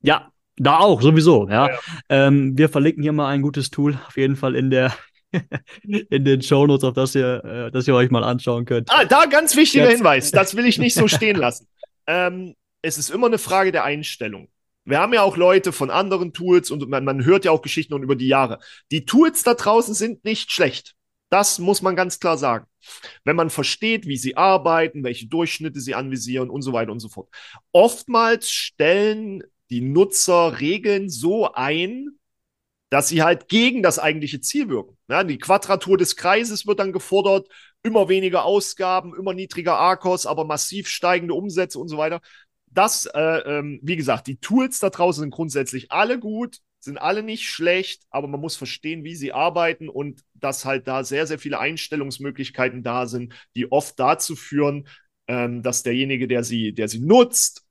Ja, 0.02 0.31
da 0.64 0.80
auch, 0.80 1.02
sowieso, 1.02 1.48
ja. 1.50 1.68
ja, 1.68 1.74
ja. 1.74 1.80
Ähm, 2.10 2.58
wir 2.58 2.70
verlinken 2.70 3.04
hier 3.04 3.14
mal 3.14 3.30
ein 3.30 3.42
gutes 3.42 3.70
Tool, 3.70 3.98
auf 4.08 4.18
jeden 4.18 4.36
Fall 4.36 4.56
in 4.56 4.70
der 4.70 4.94
in 5.84 6.26
den 6.26 6.42
Shownotes, 6.42 6.84
auf 6.84 6.94
das 6.94 7.16
ihr, 7.16 7.44
äh, 7.44 7.72
das 7.72 7.88
ihr 7.88 7.96
euch 7.96 8.12
mal 8.12 8.24
anschauen 8.24 8.66
könnt. 8.66 8.90
Ah, 8.92 9.06
da 9.06 9.26
ganz 9.26 9.56
wichtiger 9.56 9.86
Jetzt. 9.86 9.98
Hinweis, 9.98 10.32
das 10.32 10.56
will 10.56 10.66
ich 10.66 10.78
nicht 10.78 10.94
so 10.94 11.08
stehen 11.08 11.38
lassen. 11.38 11.68
Ähm, 12.08 12.56
es 12.82 12.98
ist 12.98 13.10
immer 13.10 13.28
eine 13.28 13.38
Frage 13.38 13.72
der 13.72 13.84
Einstellung. 13.84 14.50
Wir 14.84 15.00
haben 15.00 15.14
ja 15.14 15.22
auch 15.22 15.38
Leute 15.38 15.72
von 15.72 15.90
anderen 15.90 16.34
Tools 16.34 16.72
und 16.72 16.90
man, 16.90 17.06
man 17.06 17.24
hört 17.24 17.46
ja 17.46 17.52
auch 17.52 17.62
Geschichten 17.62 17.94
und 17.94 18.04
über 18.04 18.16
die 18.16 18.28
Jahre. 18.28 18.60
Die 18.92 19.06
Tools 19.06 19.44
da 19.44 19.54
draußen 19.54 19.94
sind 19.94 20.26
nicht 20.26 20.52
schlecht. 20.52 20.96
Das 21.30 21.60
muss 21.60 21.82
man 21.82 21.96
ganz 21.96 22.20
klar 22.20 22.38
sagen. 22.38 22.66
Wenn 23.24 23.36
man 23.36 23.52
versteht, 23.52 24.08
wie 24.08 24.18
sie 24.18 24.36
arbeiten, 24.36 25.04
welche 25.04 25.28
Durchschnitte 25.28 25.80
sie 25.80 25.96
anvisieren 25.96 26.50
und 26.50 26.64
so 26.64 26.74
weiter 26.74 26.92
und 26.92 27.00
so 27.00 27.10
fort. 27.10 27.30
Oftmals 27.72 28.50
stellen 28.50 29.44
die 29.72 29.82
Nutzer 29.82 30.60
Regeln 30.60 31.10
so 31.10 31.52
ein, 31.54 32.10
dass 32.90 33.08
sie 33.08 33.24
halt 33.24 33.48
gegen 33.48 33.82
das 33.82 34.00
eigentliche 34.00 34.42
Ziel 34.42 34.68
wirken. 34.68 34.98
Ja, 35.10 35.24
die 35.24 35.38
Quadratur 35.38 35.98
des 35.98 36.18
Kreises 36.18 36.68
wird 36.68 36.80
dann 36.80 36.92
gefordert, 36.92 37.48
immer 37.84 38.10
weniger 38.10 38.44
Ausgaben, 38.44 39.16
immer 39.16 39.34
niedriger 39.34 39.78
ARKOS, 39.78 40.26
aber 40.26 40.44
massiv 40.44 40.90
steigende 40.90 41.34
Umsätze 41.34 41.80
und 41.80 41.88
so 41.88 41.98
weiter. 41.98 42.20
Das, 42.68 43.06
äh, 43.06 43.20
ähm, 43.20 43.80
wie 43.82 43.96
gesagt, 43.96 44.28
die 44.28 44.40
Tools 44.40 44.80
da 44.80 44.90
draußen 44.90 45.22
sind 45.22 45.32
grundsätzlich 45.32 45.92
alle 45.92 46.20
gut, 46.20 46.58
sind 46.80 46.98
alle 46.98 47.24
nicht 47.24 47.48
schlecht, 47.48 48.04
aber 48.10 48.28
man 48.28 48.42
muss 48.42 48.58
verstehen, 48.58 49.04
wie 49.04 49.16
sie 49.16 49.32
arbeiten 49.32 49.88
und 49.88 50.22
dass 50.34 50.66
halt 50.66 50.88
da 50.88 51.04
sehr, 51.04 51.28
sehr 51.28 51.40
viele 51.40 51.60
Einstellungsmöglichkeiten 51.60 52.84
da 52.84 53.08
sind, 53.08 53.34
die 53.56 53.72
oft 53.72 54.00
dazu 54.00 54.36
führen, 54.36 54.88
ähm, 55.28 55.64
dass 55.64 55.84
derjenige, 55.84 56.28
der 56.28 56.44
sie, 56.44 56.74
der 56.74 56.88
sie 56.88 57.00
nutzt, 57.00 57.66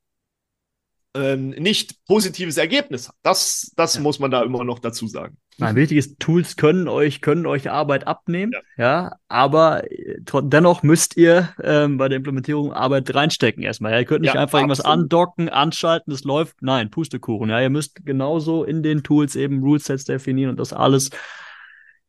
ähm, 1.15 1.51
nicht 1.51 2.05
positives 2.07 2.57
Ergebnis 2.57 3.09
hat. 3.09 3.17
Das, 3.23 3.73
das 3.77 3.97
ja. 3.97 4.01
muss 4.01 4.19
man 4.19 4.31
da 4.31 4.43
immer 4.43 4.65
noch 4.65 4.79
dazu 4.79 5.07
sagen. 5.07 5.37
Nein, 5.59 5.77
wichtig 5.77 5.99
ist, 5.99 6.21
Tools 6.21 6.57
können 6.57 6.89
euch, 6.89 7.21
können 7.21 7.45
euch 7.45 7.71
Arbeit 7.71 8.07
abnehmen, 8.07 8.53
ja, 8.79 8.85
ja 8.85 9.13
aber 9.29 9.91
äh, 9.91 10.17
dennoch 10.43 10.83
müsst 10.83 11.19
ihr 11.19 11.51
ähm, 11.63 11.99
bei 11.99 12.09
der 12.09 12.17
Implementierung 12.17 12.73
Arbeit 12.73 13.15
reinstecken 13.15 13.63
erstmal. 13.63 13.93
Ja? 13.93 13.99
Ihr 13.99 14.07
könnt 14.07 14.23
nicht 14.23 14.35
ja, 14.35 14.41
einfach 14.41 14.61
absolut. 14.61 14.79
irgendwas 14.79 14.85
andocken, 14.85 15.49
anschalten, 15.51 16.13
es 16.15 16.25
läuft. 16.25 16.63
Nein, 16.63 16.91
Pustekuchen. 16.91 17.51
Ja, 17.51 17.61
ihr 17.61 17.71
müsst 17.71 18.07
genauso 18.07 18.65
in 18.65 18.83
den 18.83 19.03
Tools 19.03 19.37
eben 19.37 19.63
Rulesets 19.63 20.05
definieren 20.05 20.51
und 20.51 20.61
das 20.61 20.73
alles 20.73 21.11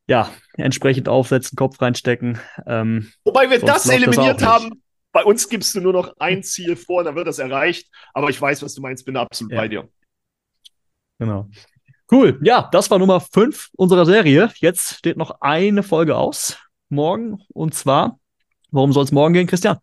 ja, 0.08 0.30
entsprechend 0.56 1.10
aufsetzen, 1.10 1.56
Kopf 1.56 1.82
reinstecken. 1.82 2.40
Ähm, 2.66 3.12
Wobei 3.24 3.50
wir 3.50 3.60
das 3.60 3.88
eliminiert 3.88 4.44
haben, 4.46 4.81
bei 5.12 5.24
uns 5.24 5.50
gibst 5.50 5.76
du 5.76 5.82
nur 5.82 5.94
noch 5.94 6.14
ein 6.20 6.44
Ziel 6.44 6.76
vor, 6.76 7.04
dann 7.04 7.16
wird 7.16 7.28
das 7.28 7.40
erreicht. 7.40 7.90
Aber 8.14 8.30
ich 8.30 8.42
weiß, 8.42 8.62
was 8.64 8.74
du 8.74 8.82
meinst, 8.82 9.06
bin 9.06 9.18
absolut 9.18 9.52
ja. 9.54 9.60
bei 9.60 9.68
dir. 9.68 9.90
Genau. 11.20 11.50
Cool. 12.12 12.40
Ja, 12.44 12.70
das 12.72 12.92
war 12.92 13.00
Nummer 13.00 13.22
5 13.22 13.70
unserer 13.78 14.06
Serie. 14.06 14.52
Jetzt 14.56 14.96
steht 14.98 15.18
noch 15.18 15.42
eine 15.42 15.84
Folge 15.84 16.18
aus. 16.18 16.58
Morgen. 16.90 17.42
Und 17.54 17.74
zwar, 17.74 18.20
worum 18.70 18.92
soll 18.92 19.06
es 19.06 19.12
morgen 19.12 19.34
gehen, 19.34 19.48
Christian? 19.48 19.78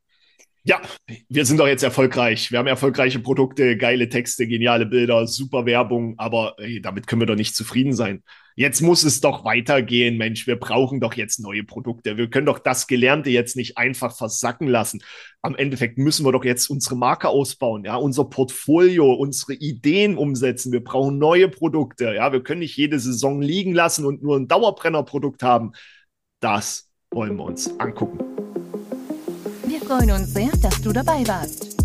Ja, 0.64 0.82
wir 1.28 1.46
sind 1.46 1.58
doch 1.58 1.66
jetzt 1.66 1.82
erfolgreich. 1.82 2.50
Wir 2.50 2.58
haben 2.58 2.66
erfolgreiche 2.66 3.20
Produkte, 3.20 3.78
geile 3.78 4.10
Texte, 4.10 4.46
geniale 4.46 4.84
Bilder, 4.84 5.26
super 5.26 5.64
Werbung, 5.64 6.18
aber 6.18 6.56
hey, 6.58 6.82
damit 6.82 7.06
können 7.06 7.22
wir 7.22 7.26
doch 7.26 7.36
nicht 7.36 7.56
zufrieden 7.56 7.94
sein. 7.94 8.22
Jetzt 8.58 8.80
muss 8.80 9.04
es 9.04 9.20
doch 9.20 9.44
weitergehen, 9.44 10.16
Mensch. 10.16 10.48
Wir 10.48 10.56
brauchen 10.58 10.98
doch 10.98 11.14
jetzt 11.14 11.38
neue 11.38 11.62
Produkte. 11.62 12.16
Wir 12.16 12.28
können 12.28 12.46
doch 12.46 12.58
das 12.58 12.88
Gelernte 12.88 13.30
jetzt 13.30 13.54
nicht 13.54 13.78
einfach 13.78 14.16
versacken 14.16 14.66
lassen. 14.66 15.00
Am 15.42 15.54
Endeffekt 15.54 15.96
müssen 15.96 16.26
wir 16.26 16.32
doch 16.32 16.44
jetzt 16.44 16.68
unsere 16.68 16.96
Marke 16.96 17.28
ausbauen, 17.28 17.84
ja, 17.84 17.94
unser 17.94 18.24
Portfolio, 18.24 19.12
unsere 19.12 19.54
Ideen 19.54 20.18
umsetzen. 20.18 20.72
Wir 20.72 20.82
brauchen 20.82 21.18
neue 21.18 21.48
Produkte, 21.48 22.12
ja. 22.14 22.32
Wir 22.32 22.42
können 22.42 22.60
nicht 22.60 22.76
jede 22.76 22.98
Saison 22.98 23.40
liegen 23.40 23.74
lassen 23.74 24.04
und 24.04 24.22
nur 24.24 24.36
ein 24.36 24.48
Dauerbrennerprodukt 24.48 25.44
haben. 25.44 25.72
Das 26.40 26.90
wollen 27.12 27.36
wir 27.36 27.44
uns 27.44 27.78
angucken 27.78 28.18
freuen 29.88 30.10
uns 30.10 30.34
sehr, 30.34 30.50
dass 30.60 30.82
du 30.82 30.92
dabei 30.92 31.26
warst. 31.26 31.77